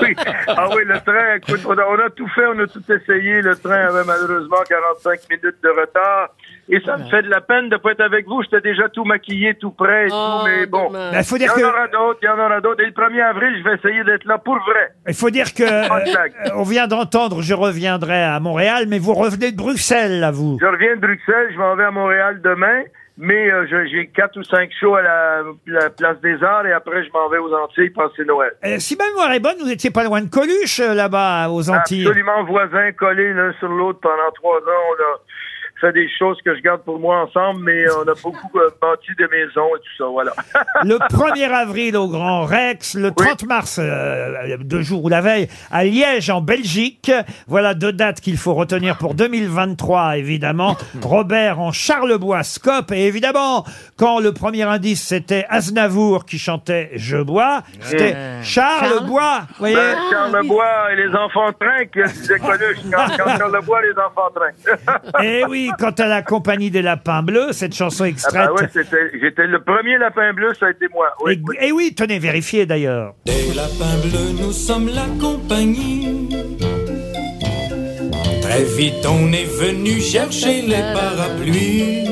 oui. 0.01 0.15
Ah 0.49 0.69
oui, 0.75 0.83
le 0.85 1.01
train, 1.01 1.37
écoute, 1.37 1.61
on 1.67 1.77
a, 1.79 1.85
on 1.87 2.07
a 2.07 2.11
tout 2.11 2.29
fait, 2.29 2.47
on 2.47 2.59
a 2.59 2.67
tout 2.67 2.83
essayé. 2.89 3.43
Le 3.43 3.57
train 3.57 3.87
avait 3.89 4.05
malheureusement 4.05 4.63
45 4.69 5.21
minutes 5.31 5.57
de 5.63 5.69
retard. 5.69 6.31
Et 6.73 6.81
ça 6.87 6.97
me 6.97 7.05
fait 7.11 7.23
de 7.23 7.29
la 7.29 7.41
peine 7.41 7.69
de 7.69 7.77
pas 7.77 7.91
être 7.93 8.01
avec 8.01 8.27
vous. 8.27 8.43
J'étais 8.43 8.61
déjà 8.61 8.89
tout 8.89 9.05
maquillé, 9.05 9.55
tout 9.55 9.73
prêt 9.73 10.07
et 10.07 10.11
Oh, 10.13 10.39
tout, 10.41 10.47
mais 10.47 10.67
bon. 10.67 10.87
dommage. 10.87 11.13
Ben, 11.15 11.23
faut 11.25 11.37
dire 11.39 11.53
il 11.57 11.61
y 11.61 11.65
en 11.65 11.69
que- 11.69 11.75
aura 11.75 11.89
d'autres, 11.89 12.19
il 12.23 12.27
y 12.27 12.29
en 12.29 12.39
aura 12.39 12.61
d'autres. 12.61 12.81
Et 12.83 12.87
le 12.87 12.93
1er 12.93 13.21
avril, 13.23 13.57
je 13.59 13.69
vais 13.69 13.75
essayer 13.77 14.05
d'être 14.05 14.25
là 14.25 14.39
pour 14.39 14.57
vrai. 14.59 14.93
Il 15.09 15.15
faut 15.15 15.31
dire 15.31 15.53
que 15.53 15.89
Pas 15.89 16.01
de 16.01 16.11
blague. 16.13 16.33
euh, 16.47 16.51
on 16.57 16.63
vient 16.63 16.87
d'entendre, 16.87 17.43
je 17.43 17.55
reviendrai 17.55 18.23
à 18.23 18.39
Montréal, 18.41 18.85
mais 18.89 18.99
vous 18.99 19.15
revenez 19.15 19.51
de 19.53 19.57
Bruxelles, 19.57 20.21
là, 20.21 20.31
vous. 20.31 20.59
Je 20.61 20.67
reviens 20.67 20.95
de 20.97 21.01
Bruxelles, 21.01 21.49
je 21.53 21.59
m'en 21.59 21.75
vais 21.75 21.85
à 21.85 21.91
Montréal 21.91 22.41
demain, 22.43 22.83
mais 23.19 23.51
euh, 23.51 23.67
je- 23.71 23.87
j'ai 23.91 24.07
quatre 24.07 24.39
ou 24.39 24.43
cinq 24.45 24.71
shows 24.81 24.95
à 24.95 25.03
la, 25.03 25.43
la 25.67 25.91
Place 25.91 26.21
des 26.23 26.43
Arts 26.43 26.67
et 26.67 26.73
après 26.73 27.05
je 27.05 27.11
m'en 27.13 27.29
vais 27.29 27.39
aux 27.39 27.53
Antilles 27.53 27.91
passer 27.91 28.25
Noël. 28.25 28.53
Euh, 28.65 28.77
si 28.79 28.97
ma 28.97 29.05
mémoire 29.09 29.33
est 29.33 29.41
bonne, 29.41 29.57
vous 29.61 29.67
n'étiez 29.67 29.91
pas 29.91 30.05
loin 30.05 30.23
de 30.23 30.31
Coluche, 30.31 30.81
euh, 30.81 30.95
là-bas, 30.95 31.49
aux 31.51 31.69
Antilles. 31.69 32.07
Absolument 32.07 32.45
voisins, 32.45 32.93
collés 32.93 33.35
l'un 33.35 33.53
sur 33.59 33.69
l'autre 33.69 33.99
pendant 34.01 34.31
trois 34.35 34.59
ans. 34.59 34.83
On 34.91 35.03
a 35.03 35.19
fait 35.81 35.93
des 35.93 36.09
choses 36.19 36.39
que 36.45 36.55
je 36.55 36.61
garde 36.61 36.83
pour 36.83 36.99
moi 36.99 37.25
ensemble, 37.25 37.63
mais 37.65 37.85
on 37.93 38.03
a 38.03 38.15
beaucoup 38.23 38.51
euh, 38.59 38.71
bâti 38.81 39.11
des 39.19 39.27
maisons 39.29 39.69
et 39.77 39.79
tout 39.79 39.97
ça, 39.99 40.05
voilà. 40.05 40.33
Le 40.85 40.97
1er 40.97 41.51
avril 41.51 41.97
au 41.97 42.09
Grand 42.09 42.45
Rex, 42.45 42.95
le 42.95 43.11
30 43.11 43.45
mars, 43.47 43.79
euh, 43.83 44.57
deux 44.59 44.83
jours 44.83 45.05
ou 45.05 45.09
la 45.09 45.21
veille, 45.21 45.49
à 45.71 45.85
Liège 45.85 46.31
en 46.31 46.41
Belgique. 46.41 47.11
Voilà 47.47 47.75
deux 47.75 47.93
dates 47.93 48.21
qu'il 48.21 48.37
faut 48.37 48.55
retenir 48.55 48.99
pour 48.99 49.15
2023, 49.15 50.17
évidemment. 50.19 50.77
Robert 51.03 51.61
en 51.61 51.73
Charlebois 51.73 52.43
Scope. 52.43 52.93
Et 52.93 53.07
évidemment, 53.07 53.65
quand 53.97 54.21
le 54.21 54.33
premier 54.33 54.63
indice 54.63 55.03
c'était 55.03 55.47
Aznavour 55.49 56.25
qui 56.25 56.39
chantait 56.39 56.91
Je 56.95 57.17
bois, 57.17 57.63
c'était 57.81 58.15
Charles, 58.43 58.89
Charles 58.91 59.07
Bois. 59.07 59.41
Vous 59.51 59.55
voyez 59.59 59.75
Ben, 59.77 59.97
Charles 60.11 60.37
Lebois 60.37 60.93
et 60.93 60.97
les 60.97 61.15
enfants 61.15 61.53
trinquent, 61.59 62.09
disait 62.09 62.39
Coluche. 62.39 62.79
Quand, 62.93 63.07
quand 63.17 63.37
Charles 63.39 63.55
Lebois, 63.55 63.83
les 63.83 63.93
enfants 63.93 64.31
trinquent. 64.35 65.23
Et 65.23 65.45
oui, 65.49 65.70
quant 65.79 65.91
à 65.91 66.07
la 66.07 66.23
compagnie 66.23 66.71
des 66.71 66.83
lapins 66.83 67.23
bleus, 67.23 67.53
cette 67.53 67.75
chanson 67.75 68.05
Ah 68.05 68.09
extraite. 68.09 68.49
ben 68.49 68.63
ouais, 68.63 68.69
c'était- 68.73 69.11
j'étais 69.21 69.47
le 69.47 69.63
premier 69.63 69.99
lapin 69.99 70.33
bleu, 70.33 70.49
ça 70.59 70.67
a 70.67 70.71
été 70.71 70.87
moi. 70.93 71.07
Oui, 71.25 71.33
et, 71.35 71.41
oui. 71.47 71.57
et 71.61 71.73
oui, 71.73 71.95
tenez, 71.97 72.19
vérifiez 72.19 72.67
d'ailleurs. 72.67 73.15
Des 73.27 73.53
lapins 73.55 73.99
bleus, 74.03 74.33
nous 74.41 74.53
sommes 74.53 74.89
la 74.89 75.07
compagnie. 75.21 76.29
Très 78.43 78.65
vite, 78.65 79.07
on 79.07 79.33
est 79.33 79.45
venu 79.45 80.01
chercher 80.01 80.63
les 80.63 80.83
parapluies. 80.95 82.05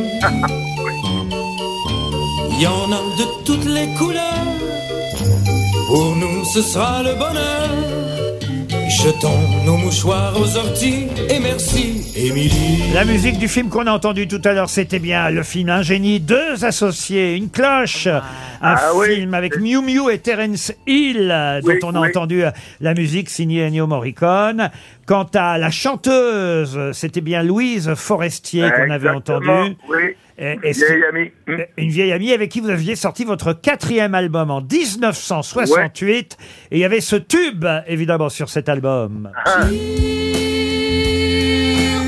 Il 2.51 2.63
y 2.63 2.67
en 2.67 2.91
a 2.93 3.01
de 3.19 3.45
toutes 3.45 3.67
les 3.67 3.87
couleurs. 3.99 4.25
Pour 5.89 6.17
nous, 6.17 6.45
ce 6.45 6.61
sera 6.63 7.03
le 7.03 7.15
bonheur. 7.15 7.69
Jetons 9.03 9.65
nos 9.65 9.77
mouchoirs 9.77 10.35
aux 10.41 10.57
orties 10.57 11.07
et 11.31 11.39
merci, 11.39 12.11
Émilie. 12.17 12.83
La 12.93 13.05
musique 13.05 13.39
du 13.39 13.47
film 13.47 13.69
qu'on 13.69 13.87
a 13.87 13.93
entendu 13.93 14.27
tout 14.27 14.41
à 14.45 14.53
l'heure, 14.53 14.69
c'était 14.69 14.99
bien 14.99 15.31
le 15.31 15.43
film 15.45 15.69
Un 15.71 15.83
génie, 15.83 16.19
deux 16.21 16.65
associés, 16.65 17.37
une 17.37 17.49
cloche, 17.51 18.07
un 18.09 18.21
Ah 18.61 18.91
oui. 18.97 19.15
film 19.17 19.35
avec 19.35 19.59
Miu 19.61 19.81
Miu 19.83 20.11
et 20.11 20.19
Terence 20.19 20.73
Hill, 20.87 21.31
euh, 21.33 21.61
dont 21.61 21.69
Oui, 21.69 21.79
on 21.85 21.95
a 21.95 22.01
oui. 22.01 22.09
entendu 22.09 22.45
euh, 22.45 22.51
la 22.81 22.95
musique 22.95 23.31
signée 23.31 23.65
Ennio 23.67 23.87
Morricone. 23.87 24.71
Quant 25.07 25.29
à 25.35 25.59
la 25.59 25.71
chanteuse, 25.71 26.75
euh, 26.77 26.93
c'était 26.93 27.21
bien 27.21 27.43
Louise 27.43 27.93
Forestier 27.95 28.69
qu'on 28.71 28.91
avait 28.91 29.09
Exactement, 29.09 29.39
entendue. 29.61 29.77
Oui. 29.89 30.17
Et- 30.41 30.57
et 30.63 30.73
Vieille 30.73 31.05
amie. 31.11 31.31
Hmm. 31.49 31.63
Une 31.77 31.91
vieille 31.91 32.13
amie 32.13 32.33
avec 32.33 32.51
qui 32.51 32.61
vous 32.61 32.71
aviez 32.71 32.95
sorti 32.95 33.25
votre 33.25 33.53
quatrième 33.53 34.15
album 34.15 34.51
en 34.51 34.61
1968. 34.61 36.37
Et 36.71 36.77
il 36.77 36.81
y 36.81 36.85
avait 36.85 37.01
ce 37.01 37.17
tube, 37.17 37.65
évidemment, 37.89 38.29
sur 38.29 38.49
cet 38.49 38.69
album. 38.69 39.31
Ah. 39.45 39.67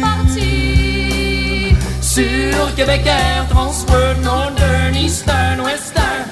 Parti 0.01 1.75
Sur 2.01 2.75
Québec 2.77 3.03
Air, 3.07 3.47
Transworld, 3.51 4.23
Northern, 4.23 4.95
Eastern, 4.95 5.61
Western, 5.61 6.25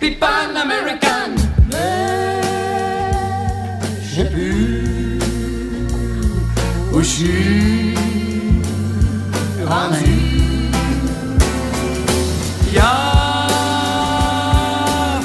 puis 0.00 0.12
Pan 0.16 0.26
American. 0.60 1.34
Mais 1.70 2.40
j'ai 4.12 4.24
pu 4.24 4.84
où 6.92 6.98
je 7.00 7.04
suis 7.04 7.79
Il 12.72 12.76
y 12.76 12.78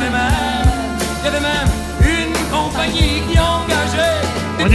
avait 0.02 0.10
même, 0.10 0.98
il 1.20 1.26
y 1.26 1.28
avait 1.28 1.40
même 1.40 1.70
une 2.02 2.34
compagnie 2.50 3.22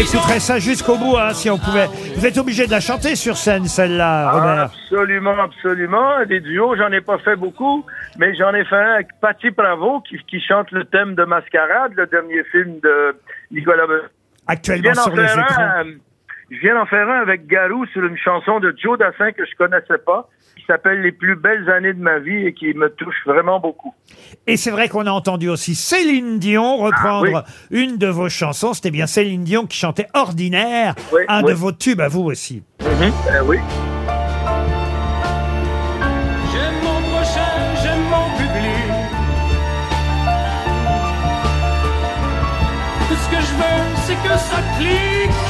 écouterait 0.01 0.41
ça 0.41 0.59
jusqu'au 0.59 0.97
bout, 0.97 1.17
hein, 1.19 1.33
si 1.35 1.51
on 1.51 1.59
pouvait. 1.59 1.87
Vous 2.17 2.25
êtes 2.25 2.39
obligé 2.39 2.65
de 2.67 2.71
la 2.71 2.81
chanter 2.81 3.17
sur 3.17 3.37
scène, 3.37 3.67
celle-là, 3.67 4.31
Robert. 4.31 4.65
absolument, 4.65 5.39
absolument. 5.39 6.25
Des 6.27 6.41
duos, 6.41 6.75
j'en 6.77 6.91
ai 6.93 7.01
pas 7.03 7.19
fait 7.19 7.37
beaucoup, 7.37 7.85
mais 8.19 8.35
j'en 8.35 8.55
ai 8.55 8.65
fait 8.65 8.77
un 8.77 8.95
avec 8.95 9.09
Patti 9.21 9.51
Bravo 9.51 10.01
qui, 10.01 10.17
qui 10.27 10.41
chante 10.41 10.71
le 10.71 10.85
thème 10.87 11.15
de 11.17 11.25
Mascarade, 11.25 11.93
le 11.97 12.07
dernier 12.07 12.43
film 12.45 12.81
de 12.83 13.15
Nicolas 13.51 13.87
Be- 13.87 14.09
Actuellement 14.47 14.79
Je 14.79 14.83
viens 14.83 14.93
d'en 14.95 15.03
sur 15.03 15.17
les 15.17 15.27
faire 15.29 15.39
un, 15.39 15.43
écrans. 15.43 15.63
euh, 15.85 15.93
Je 16.51 16.59
viens 16.61 16.75
d'en 16.77 16.87
faire 16.87 17.09
un 17.09 17.21
avec 17.21 17.47
Garou 17.47 17.85
sur 17.87 18.03
une 18.05 18.17
chanson 18.17 18.59
de 18.61 18.75
Joe 18.83 18.99
Dassin 18.99 19.33
que 19.33 19.45
je 19.45 19.55
connaissais 19.57 19.99
pas, 20.07 20.29
qui 20.61 20.67
s'appelle 20.67 21.01
Les 21.03 21.13
plus 21.13 21.37
belles 21.37 21.69
années 21.71 21.93
de 21.93 22.01
ma 22.03 22.19
vie 22.19 22.47
et 22.47 22.53
qui 22.55 22.73
me 22.75 22.89
touche 22.91 23.17
vraiment 23.27 23.59
beaucoup. 23.61 23.95
Et 24.47 24.57
c'est 24.57 24.71
vrai 24.71 24.89
qu'on 24.89 25.07
a 25.07 25.11
entendu 25.11 25.49
aussi 25.49 25.75
Céline 25.75 26.39
Dion 26.39 26.77
reprendre 26.77 27.45
Ah, 27.47 27.51
une 27.71 27.97
de 27.99 28.07
vos 28.07 28.29
chansons. 28.29 28.75
C'était 28.75 28.91
bien 28.91 29.07
Céline 29.07 29.45
Dion 29.45 29.67
qui 29.67 29.77
chantait 29.79 30.07
Ordinaire, 30.15 30.95
Oui, 31.13 31.23
un 31.29 31.43
oui. 31.43 31.51
de 31.53 31.57
vos 31.57 31.73
tubes 31.73 32.01
à 32.01 32.09
vous 32.09 32.23
aussi. 32.23 32.63
Euh, 32.83 32.87
oui. 33.45 33.59
J'aime 36.53 36.75
mon 36.83 37.01
prochain, 37.11 37.75
j'aime 37.83 38.03
mon 38.11 38.37
public. 38.37 38.91
Tout 43.09 43.17
ce 43.17 43.29
que 43.31 43.41
je 43.41 43.55
veux, 43.57 43.81
c'est 44.07 44.29
que 44.29 44.37
ça 44.39 44.59
clique. 44.79 45.50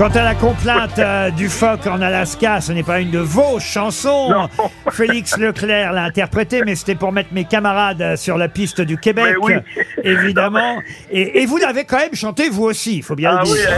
Quant 0.00 0.08
à 0.08 0.22
la 0.22 0.34
complainte 0.34 0.98
euh, 0.98 1.30
du 1.30 1.50
phoque 1.50 1.86
en 1.86 2.00
Alaska, 2.00 2.62
ce 2.62 2.72
n'est 2.72 2.82
pas 2.82 3.00
une 3.00 3.10
de 3.10 3.18
vos 3.18 3.60
chansons. 3.60 4.48
Félix 4.90 5.36
Leclerc 5.36 5.92
l'a 5.92 6.04
interprétée, 6.04 6.62
mais 6.64 6.74
c'était 6.74 6.94
pour 6.94 7.12
mettre 7.12 7.34
mes 7.34 7.44
camarades 7.44 8.00
euh, 8.00 8.16
sur 8.16 8.38
la 8.38 8.48
piste 8.48 8.80
du 8.80 8.96
Québec, 8.96 9.36
Mais 9.42 9.56
oui. 9.56 9.60
évidemment. 10.02 10.78
Et, 11.10 11.42
et 11.42 11.46
vous 11.46 11.58
l'avez 11.58 11.84
quand 11.84 11.98
même 11.98 12.14
chanté 12.14 12.48
vous 12.48 12.64
aussi, 12.64 12.96
il 12.96 13.02
faut 13.02 13.14
bien 13.14 13.36
Ah 13.36 13.42
le 13.44 13.50
oui, 13.50 13.58
dire. 13.58 13.68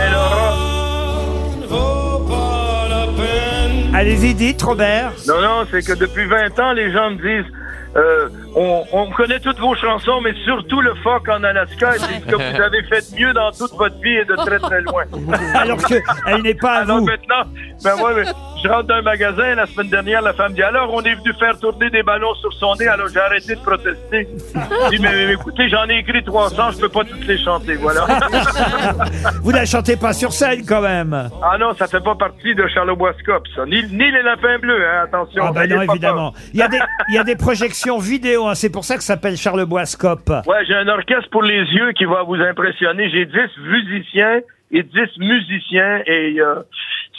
Allez-y, 3.93 4.35
dites, 4.35 4.63
Robert. 4.63 5.15
Non, 5.27 5.43
non, 5.43 5.67
c'est 5.73 5.85
que 5.85 5.95
depuis 5.95 6.27
20 6.27 6.57
ans, 6.61 6.73
les 6.73 6.93
gens 6.93 7.11
me 7.11 7.17
disent 7.17 7.53
euh, 7.97 8.29
on, 8.55 8.85
on 8.93 9.11
connaît 9.11 9.41
toutes 9.41 9.59
vos 9.59 9.75
chansons, 9.75 10.21
mais 10.23 10.35
surtout 10.45 10.81
le 10.81 10.95
phoque 10.97 11.29
en 11.29 11.43
Alaska, 11.43 11.93
c'est 11.99 12.21
ce 12.21 12.27
que 12.27 12.35
vous 12.37 12.61
avez 12.63 12.83
fait 12.85 13.05
mieux 13.19 13.33
dans 13.33 13.51
toute 13.51 13.73
votre 13.73 13.99
vie 14.01 14.17
et 14.17 14.25
de 14.25 14.35
très 14.37 14.59
très 14.59 14.81
loin. 14.83 15.05
Alors 15.55 15.79
qu'elle 15.85 16.43
n'est 16.43 16.55
pas 16.55 16.73
à 16.75 16.81
Alors 16.83 16.99
vous. 16.99 17.07
maintenant, 17.07 17.45
ben 17.83 17.97
moi, 17.97 18.15
ben, 18.15 18.27
je 18.63 18.69
rentre 18.69 18.89
dans 18.89 18.95
un 18.97 19.03
magasin 19.03 19.55
la 19.55 19.67
semaine 19.67 19.89
dernière, 19.89 20.23
la 20.23 20.33
femme 20.35 20.53
dit 20.53 20.63
alors 20.63 20.93
on 20.93 21.01
est 21.03 21.15
venu 21.15 21.33
faire 21.39 21.59
tourner 21.59 21.91
des 21.91 22.03
ballons 22.03 22.35
sur 22.37 22.53
son 22.55 22.75
nez, 22.77 22.87
alors 22.89 23.09
j'ai 23.09 23.21
arrêté 23.21 23.55
de 23.55 23.61
protester. 23.61 24.29
Je 24.55 24.91
dis 24.97 24.99
mais, 25.03 25.27
mais 25.27 25.33
écoutez, 25.33 25.69
j'en 25.69 25.89
ai 25.89 25.99
écrit 25.99 26.23
300, 26.23 26.73
je 26.73 26.79
peux 26.81 26.89
pas 26.89 27.05
toutes 27.05 27.27
les 27.27 27.39
chanter, 27.43 27.75
voilà. 27.77 28.07
Vous 29.43 29.51
la 29.51 29.65
chantez 29.65 29.97
pas 29.97 30.13
sur 30.13 30.33
scène 30.33 30.65
quand 30.67 30.81
même. 30.83 31.31
ah 31.43 31.59
non, 31.59 31.75
ça 31.75 31.87
fait 31.87 32.01
pas 32.03 32.15
partie 32.15 32.55
de 32.55 32.67
Charlebois 32.69 33.13
Scope, 33.21 33.45
ça. 33.55 33.65
Ni, 33.67 33.83
ni 33.85 34.11
les 34.11 34.23
lapins 34.23 34.59
bleus, 34.59 34.85
hein, 34.87 35.05
attention. 35.05 35.45
Ah 35.47 35.53
bah 35.53 35.67
n'ayez 35.67 35.77
non, 35.87 35.93
évidemment. 35.93 36.35
Il 36.53 36.61
y, 36.61 36.63
a 36.63 36.69
des, 36.69 36.79
il 37.09 37.15
y 37.15 37.19
a 37.19 37.25
des 37.25 37.37
projections 37.37 37.99
vidéo, 37.99 38.42
hein, 38.49 38.55
c'est 38.55 38.71
pour 38.71 38.85
ça 38.85 38.97
que 38.97 39.03
ça 39.03 39.15
s'appelle 39.15 39.37
Charlebois 39.37 39.87
Scope. 39.87 40.31
Ouais, 40.47 40.65
j'ai 40.67 40.75
un 40.75 40.89
orchestre 40.89 41.29
pour 41.31 41.43
les 41.43 41.63
yeux 41.63 41.93
qui 41.93 42.05
va 42.05 42.23
vous 42.23 42.37
impressionner. 42.37 43.11
J'ai 43.11 43.27
10 43.27 43.35
musiciens 43.59 44.41
et 44.71 44.83
10 44.83 45.19
musiciens 45.19 46.03
et 46.07 46.41
euh, 46.41 46.57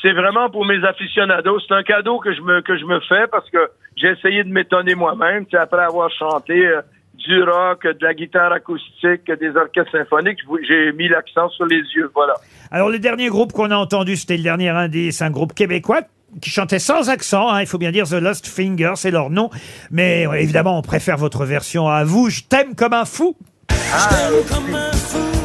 c'est 0.02 0.14
vraiment 0.14 0.50
pour 0.50 0.66
mes 0.66 0.84
aficionados. 0.84 1.60
C'est 1.68 1.74
un 1.74 1.84
cadeau 1.84 2.20
que 2.20 2.34
je 2.34 2.42
me 2.42 2.62
que 2.62 2.78
je 2.78 2.86
me 2.86 3.00
fais 3.02 3.28
parce 3.32 3.50
que 3.50 3.70
j'ai 3.96 4.10
essayé 4.10 4.44
de 4.44 4.50
m'étonner 4.50 4.96
moi-même. 4.96 5.46
Après 5.54 5.84
avoir 5.84 6.10
chanté 6.12 6.66
euh, 6.66 6.82
du 7.16 7.42
rock, 7.44 7.84
de 7.84 8.06
la 8.06 8.14
guitare 8.14 8.52
acoustique, 8.52 9.32
des 9.40 9.56
orchestres 9.56 9.92
symphoniques, 9.92 10.40
j'ai 10.68 10.92
mis 10.92 11.08
l'accent 11.08 11.50
sur 11.50 11.66
les 11.66 11.82
yeux. 11.96 12.10
Voilà. 12.14 12.34
Alors 12.72 12.90
le 12.90 13.00
dernier 13.00 13.30
groupe 13.30 13.54
qu'on 13.54 13.72
a 13.72 13.76
entendu, 13.76 14.16
c'était 14.16 14.38
le 14.38 14.44
dernier 14.44 14.70
indice, 14.70 15.22
un 15.22 15.30
groupe 15.30 15.54
québécois 15.54 16.02
qui 16.42 16.50
chantait 16.50 16.80
sans 16.80 17.10
accent, 17.10 17.50
hein, 17.50 17.62
il 17.62 17.68
faut 17.68 17.78
bien 17.78 17.92
dire 17.92 18.08
The 18.08 18.14
Lost 18.14 18.48
Finger, 18.48 18.94
c'est 18.96 19.12
leur 19.12 19.30
nom. 19.30 19.50
Mais 19.92 20.28
euh, 20.28 20.34
évidemment, 20.34 20.78
on 20.78 20.82
préfère 20.82 21.18
votre 21.18 21.46
version 21.46 21.88
à 21.88 22.04
vous. 22.04 22.30
Je 22.30 22.42
t'aime 22.42 22.76
comme 22.76 22.94
un 22.94 23.06
fou. 23.06 23.36
Je 23.70 24.10
t'aime 24.10 24.44
comme 24.50 24.76
un 24.76 24.92
fou. 24.92 25.43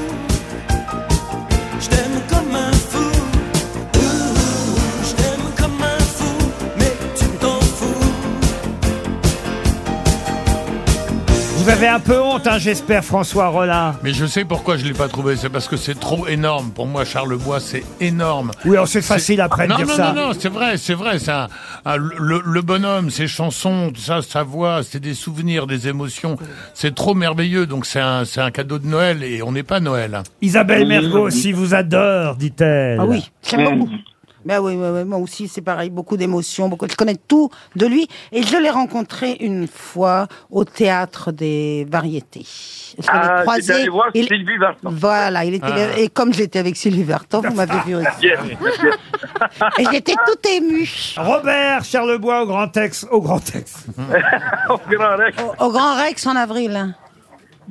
Avez 11.79 11.87
un 11.87 12.01
peu 12.01 12.21
honte, 12.21 12.45
hein, 12.49 12.59
j'espère, 12.59 13.05
François 13.05 13.47
Rollin. 13.49 13.95
Mais 14.03 14.13
je 14.13 14.27
sais 14.27 14.45
pourquoi 14.45 14.77
je 14.77 14.85
l'ai 14.85 14.93
pas 14.95 15.07
trouvé. 15.07 15.37
C'est 15.37 15.49
parce 15.49 15.69
que 15.69 15.77
c'est 15.77 15.95
trop 15.99 16.27
énorme. 16.27 16.71
Pour 16.73 16.87
moi, 16.89 17.05
Charlebois, 17.05 17.61
c'est 17.61 17.85
énorme. 18.01 18.51
Oui, 18.65 18.73
alors 18.75 18.89
c'est 18.89 19.01
facile 19.01 19.41
après 19.41 19.67
de 19.67 19.71
non, 19.71 19.77
dire 19.77 19.87
non, 19.87 19.95
ça. 19.95 20.13
Non, 20.13 20.29
non, 20.29 20.33
c'est 20.37 20.49
vrai, 20.49 20.77
c'est 20.77 20.95
vrai. 20.95 21.21
C'est 21.21 21.31
un- 21.31 21.47
un- 21.85 21.97
le, 21.97 22.43
le 22.45 22.63
bonhomme, 22.63 23.11
ses 23.11 23.29
chansons, 23.29 23.93
tout 23.95 24.01
ça, 24.01 24.23
sa 24.23 24.43
voix, 24.43 24.81
c'est 24.83 24.99
des 24.99 25.15
souvenirs, 25.15 25.69
des 25.69 25.87
émotions. 25.87 26.37
C'est 26.75 26.97
trop 26.97 27.15
merveilleux. 27.15 27.67
Donc 27.67 27.87
c'est 27.87 28.01
un, 28.01 28.25
c'est 28.25 28.41
un 28.41 28.51
cadeau 28.51 28.81
de 28.81 28.87
Noël 28.89 29.23
et 29.23 29.41
on 29.43 29.53
n'est 29.53 29.63
pas 29.63 29.79
Noël. 29.79 30.21
Isabelle 30.43 30.85
Mergo 30.89 31.21
aussi 31.29 31.53
vous 31.53 31.75
adore, 31.75 32.35
dit-elle. 32.35 32.99
Ah 33.01 33.07
oui, 33.07 33.31
j'aime 33.49 33.79
beaucoup. 33.79 33.93
Ben 34.45 34.61
oui, 34.61 34.75
oui, 34.77 34.89
oui, 34.93 35.05
moi 35.05 35.19
aussi, 35.19 35.49
c'est 35.49 35.61
pareil, 35.63 35.91
beaucoup 35.91 36.17
d'émotions, 36.17 36.69
beaucoup. 36.69 36.87
Je 36.89 36.95
connais 36.95 37.17
tout 37.17 37.51
de 37.77 37.87
lui 37.87 38.09
et 38.33 38.43
je 38.43 38.57
l'ai 38.57 38.71
rencontré 38.71 39.33
une 39.41 39.67
fois 39.67 40.29
au 40.51 40.65
théâtre 40.65 41.33
des 41.33 41.87
variétés. 41.91 42.47
Je 42.99 43.03
l'ai 43.03 43.09
Ah, 43.13 43.41
croisé. 43.43 43.73
allé 43.75 43.89
voir 43.89 44.07
il- 44.15 44.27
Sylvie 44.27 44.57
Vartan. 44.57 44.91
Voilà, 44.93 45.45
il 45.45 45.55
était 45.55 45.67
Ah. 45.69 45.99
et 45.99 46.09
comme 46.09 46.33
j'étais 46.33 46.59
avec 46.61 46.77
Sylvie 46.77 47.03
Vartan, 47.03 47.41
vous 47.43 47.53
m'avez 47.55 47.79
vu 47.85 47.97
aussi. 47.97 48.07
Yes, 48.27 48.39
Et 49.79 49.85
j'étais 49.93 50.15
tout 50.15 50.49
ému. 50.49 50.89
Robert 51.17 51.85
Charlebois 51.85 52.43
au 52.43 52.47
Grand 52.47 52.69
Tex, 52.69 53.07
au 53.11 53.21
Grand 53.21 53.41
Tex. 53.41 53.87
Au 54.71 54.79
Grand 54.91 55.17
Rex. 55.17 55.37
Au 55.59 55.71
Grand 55.71 55.95
Rex 55.97 56.27
en 56.27 56.37
avril. 56.37 56.95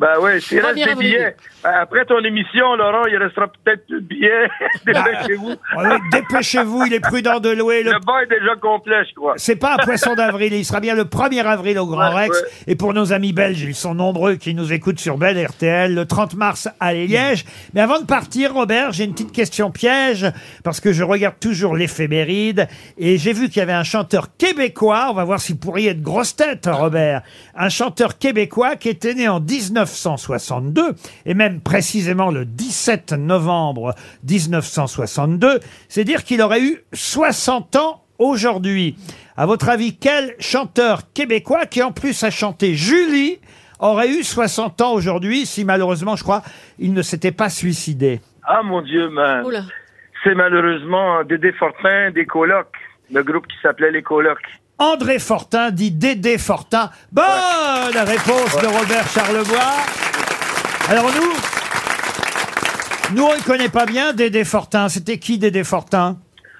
Hein. 0.01 0.15
Ben 0.15 0.21
oui, 0.21 0.41
s'il 0.41 0.59
reste 0.59 0.75
des 0.75 0.95
billets. 0.95 1.35
Euh, 1.65 1.69
Après 1.81 2.05
ton 2.05 2.19
émission, 2.23 2.75
Laurent, 2.75 3.05
il 3.07 3.17
restera 3.17 3.47
peut-être 3.47 3.85
plus 3.87 4.01
de 4.01 4.07
billets. 4.07 4.47
Dépêchez-vous. 4.85 5.55
Ah 5.75 5.77
oui, 5.83 5.95
Dépêchez-vous, 6.11 6.85
il 6.85 6.93
est 6.93 6.99
prudent 6.99 7.39
de 7.39 7.49
louer 7.49 7.83
le 7.83 7.91
Le 7.93 7.99
bar 8.05 8.21
est 8.21 8.27
déjà 8.27 8.55
complet, 8.61 9.03
je 9.09 9.13
crois. 9.15 9.33
C'est 9.37 9.55
pas 9.55 9.73
un 9.73 9.77
poisson 9.77 10.13
d'avril, 10.15 10.53
il 10.53 10.63
sera 10.65 10.79
bien 10.79 10.95
le 10.95 11.03
1er 11.05 11.43
avril 11.43 11.79
au 11.79 11.85
Grand 11.87 12.13
Ouais, 12.13 12.25
Rex. 12.25 12.41
ouais. 12.41 12.47
Et 12.67 12.75
pour 12.75 12.93
nos 12.93 13.11
amis 13.13 13.33
belges, 13.33 13.61
ils 13.61 13.75
sont 13.75 13.95
nombreux 13.95 14.35
qui 14.35 14.53
nous 14.53 14.71
écoutent 14.71 14.99
sur 14.99 15.17
Belle 15.17 15.43
RTL 15.45 15.93
le 15.93 16.05
30 16.05 16.35
mars 16.35 16.69
à 16.79 16.93
Liège. 16.93 17.45
Mais 17.73 17.81
avant 17.81 17.99
de 17.99 18.05
partir, 18.05 18.53
Robert, 18.53 18.91
j'ai 18.91 19.03
une 19.05 19.13
petite 19.13 19.31
question 19.31 19.71
piège 19.71 20.25
parce 20.63 20.79
que 20.79 20.93
je 20.93 21.03
regarde 21.03 21.35
toujours 21.39 21.75
l'éphéméride 21.75 22.67
et 22.97 23.17
j'ai 23.17 23.33
vu 23.33 23.47
qu'il 23.47 23.57
y 23.57 23.61
avait 23.61 23.73
un 23.73 23.83
chanteur 23.83 24.27
québécois. 24.37 25.07
On 25.09 25.13
va 25.13 25.23
voir 25.23 25.39
s'il 25.39 25.57
pourrait 25.57 25.85
être 25.85 26.01
grosse 26.01 26.35
tête, 26.35 26.67
Robert. 26.71 27.21
Un 27.55 27.69
chanteur 27.69 28.17
québécois 28.17 28.75
qui 28.75 28.89
était 28.89 29.13
né 29.13 29.27
en 29.27 29.39
1962 29.87 30.95
et 31.25 31.33
même 31.33 31.61
précisément 31.61 32.29
le 32.31 32.45
17 32.45 33.13
novembre 33.13 33.95
1962. 34.29 35.59
C'est 35.89 36.03
dire 36.03 36.23
qu'il 36.23 36.41
aurait 36.41 36.61
eu 36.61 36.83
60 36.93 37.75
ans 37.77 38.03
aujourd'hui. 38.19 38.95
À 39.35 39.45
votre 39.45 39.69
avis, 39.69 39.97
quel 39.97 40.35
chanteur 40.39 41.11
québécois 41.13 41.65
qui 41.65 41.81
en 41.81 41.91
plus 41.91 42.23
a 42.23 42.29
chanté 42.29 42.73
Julie 42.73 43.39
aurait 43.79 44.09
eu 44.09 44.23
60 44.23 44.81
ans 44.81 44.93
aujourd'hui 44.93 45.45
si 45.45 45.63
malheureusement, 45.63 46.15
je 46.15 46.23
crois, 46.23 46.41
il 46.79 46.93
ne 46.93 47.01
s'était 47.01 47.31
pas 47.31 47.49
suicidé? 47.49 48.21
Ah, 48.43 48.63
mon 48.63 48.81
Dieu. 48.81 49.09
C'est 50.23 50.35
malheureusement 50.35 51.23
Dédé 51.23 51.51
Fortin 51.53 52.11
des 52.11 52.25
colocs. 52.25 52.75
Le 53.11 53.23
groupe 53.23 53.47
qui 53.47 53.55
s'appelait 53.61 53.91
Les 53.91 54.01
Colocs. 54.01 54.39
André 54.79 55.17
Fortin 55.17 55.71
dit 55.71 55.91
Dédé 55.91 56.37
Fortin. 56.37 56.91
Bonne 57.11 57.97
réponse 57.97 58.61
de 58.61 58.67
Robert 58.67 59.07
Charlebois. 59.07 59.73
Alors 60.89 61.09
nous, 61.15 61.33
nous 63.15 63.23
on 63.23 63.35
ne 63.35 63.43
connaît 63.43 63.69
pas 63.69 63.87
bien 63.87 64.13
Dédé 64.13 64.43
Fortin. 64.43 64.87
C'était 64.87 65.17
qui 65.17 65.39
Dédé 65.39 65.63
Fortin? 65.63 66.17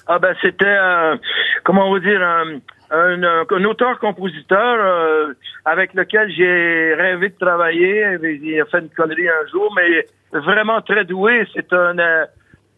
Ah 0.08 0.18
ben 0.18 0.36
c'était 0.42 0.66
un, 0.66 1.20
comment 1.64 1.90
on 1.90 1.94
va 1.94 2.00
dire 2.00 2.22
un, 2.24 2.60
un, 2.90 3.24
un 3.24 3.64
auteur-compositeur 3.66 4.78
euh, 4.80 5.34
avec 5.66 5.94
lequel 5.94 6.32
j'ai 6.32 6.96
rêvé 6.96 7.30
de 7.30 7.38
travailler. 7.38 8.18
Il 8.24 8.60
a 8.60 8.66
fait 8.66 8.80
une 8.80 8.90
connerie 8.90 9.30
un 9.30 9.48
jour, 9.52 9.72
mais 9.76 10.08
vraiment 10.40 10.82
très 10.82 11.06
doué. 11.06 11.48
C'est 11.54 11.72
un, 11.72 11.98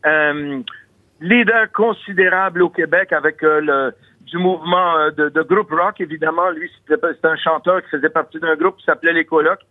euh, 0.06 0.60
leader 1.22 1.72
considérable 1.72 2.62
au 2.62 2.70
Québec 2.70 3.14
avec 3.14 3.44
euh, 3.44 3.62
le 3.62 3.96
du 4.30 4.38
mouvement 4.38 4.98
euh, 4.98 5.12
de, 5.12 5.30
de 5.30 5.42
groupe 5.42 5.72
rock, 5.72 6.00
évidemment. 6.00 6.50
Lui, 6.52 6.70
c'était 6.88 7.28
un 7.28 7.38
chanteur 7.38 7.82
qui 7.84 7.90
faisait 7.90 8.10
partie 8.10 8.40
d'un 8.40 8.56
groupe 8.56 8.78
qui 8.78 8.86
s'appelait 8.86 9.14
Les 9.14 9.26
Colocs. 9.26 9.62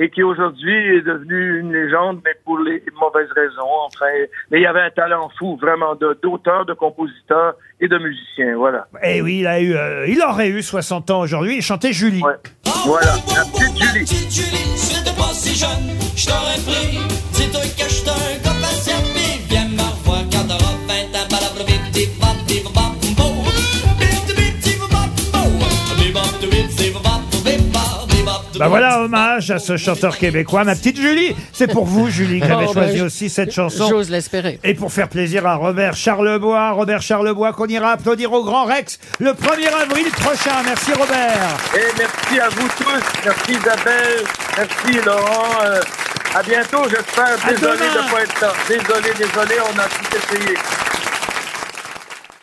et 0.00 0.10
qui 0.10 0.22
aujourd'hui 0.22 0.96
est 0.96 1.02
devenu 1.02 1.58
une 1.58 1.72
légende, 1.72 2.20
mais 2.24 2.34
pour 2.44 2.58
les 2.60 2.82
mauvaises 3.00 3.32
raisons. 3.34 3.68
Enfin, 3.86 4.06
mais 4.50 4.60
il 4.60 4.62
y 4.62 4.66
avait 4.66 4.82
un 4.82 4.90
talent 4.90 5.28
fou, 5.38 5.58
vraiment, 5.60 5.96
d'auteur, 5.96 6.64
de, 6.64 6.72
compositeur 6.72 7.54
et 7.80 7.88
de 7.88 7.98
musicien. 7.98 8.56
Voilà. 8.56 8.86
Eh 9.02 9.20
oui, 9.20 9.40
il 9.40 9.46
a 9.48 9.60
eu, 9.60 9.74
euh, 9.74 10.06
il 10.06 10.22
aurait 10.22 10.50
eu 10.50 10.62
60 10.62 11.10
ans 11.10 11.20
aujourd'hui. 11.20 11.56
Il 11.56 11.62
chantait 11.62 11.92
Julie. 11.92 12.22
Voilà, 12.86 13.12
la. 13.34 13.44
Petite 13.44 13.76
Julie, 13.76 14.06
hommage 29.08 29.50
à 29.50 29.58
ce 29.58 29.76
chanteur 29.76 30.18
québécois, 30.18 30.64
ma 30.64 30.74
petite 30.74 31.00
Julie. 31.00 31.34
C'est 31.52 31.66
pour 31.72 31.86
vous, 31.86 32.10
Julie, 32.10 32.40
qui 32.40 32.46
Oh, 32.50 32.56
avez 32.56 32.66
bah, 32.66 32.72
choisi 32.72 32.98
je- 32.98 33.04
aussi 33.04 33.30
cette 33.30 33.52
chanson. 33.52 33.88
J'ose 33.88 34.10
l'espérer. 34.10 34.58
Et 34.64 34.74
pour 34.74 34.92
faire 34.92 35.08
plaisir 35.08 35.46
à 35.46 35.54
Robert 35.56 35.94
Charlebois, 35.96 36.72
Robert 36.72 37.00
Charlebois, 37.02 37.52
qu'on 37.52 37.66
ira 37.66 37.92
applaudir 37.92 38.32
au 38.32 38.44
Grand 38.44 38.64
Rex 38.66 38.98
le 39.18 39.30
1er 39.32 39.72
avril 39.82 40.06
prochain. 40.10 40.62
Merci 40.64 40.92
Robert. 40.92 41.56
Et 41.74 41.80
merci 41.98 42.40
à 42.40 42.48
vous 42.50 42.68
tous. 42.76 43.02
Merci 43.24 43.52
Isabelle. 43.52 44.24
Merci 44.56 45.00
Laurent. 45.06 45.48
Euh, 45.64 45.80
à 46.34 46.42
bientôt, 46.42 46.82
j'espère. 46.90 47.36
Désolé 47.48 47.78
de 47.78 48.04
ne 48.04 48.10
pas 48.12 48.22
être 48.22 48.40
là. 48.42 48.52
Désolé, 48.68 49.10
désolé, 49.16 49.54
on 49.74 49.78
a 49.78 49.84
tout 49.84 50.16
essayé. 50.16 50.54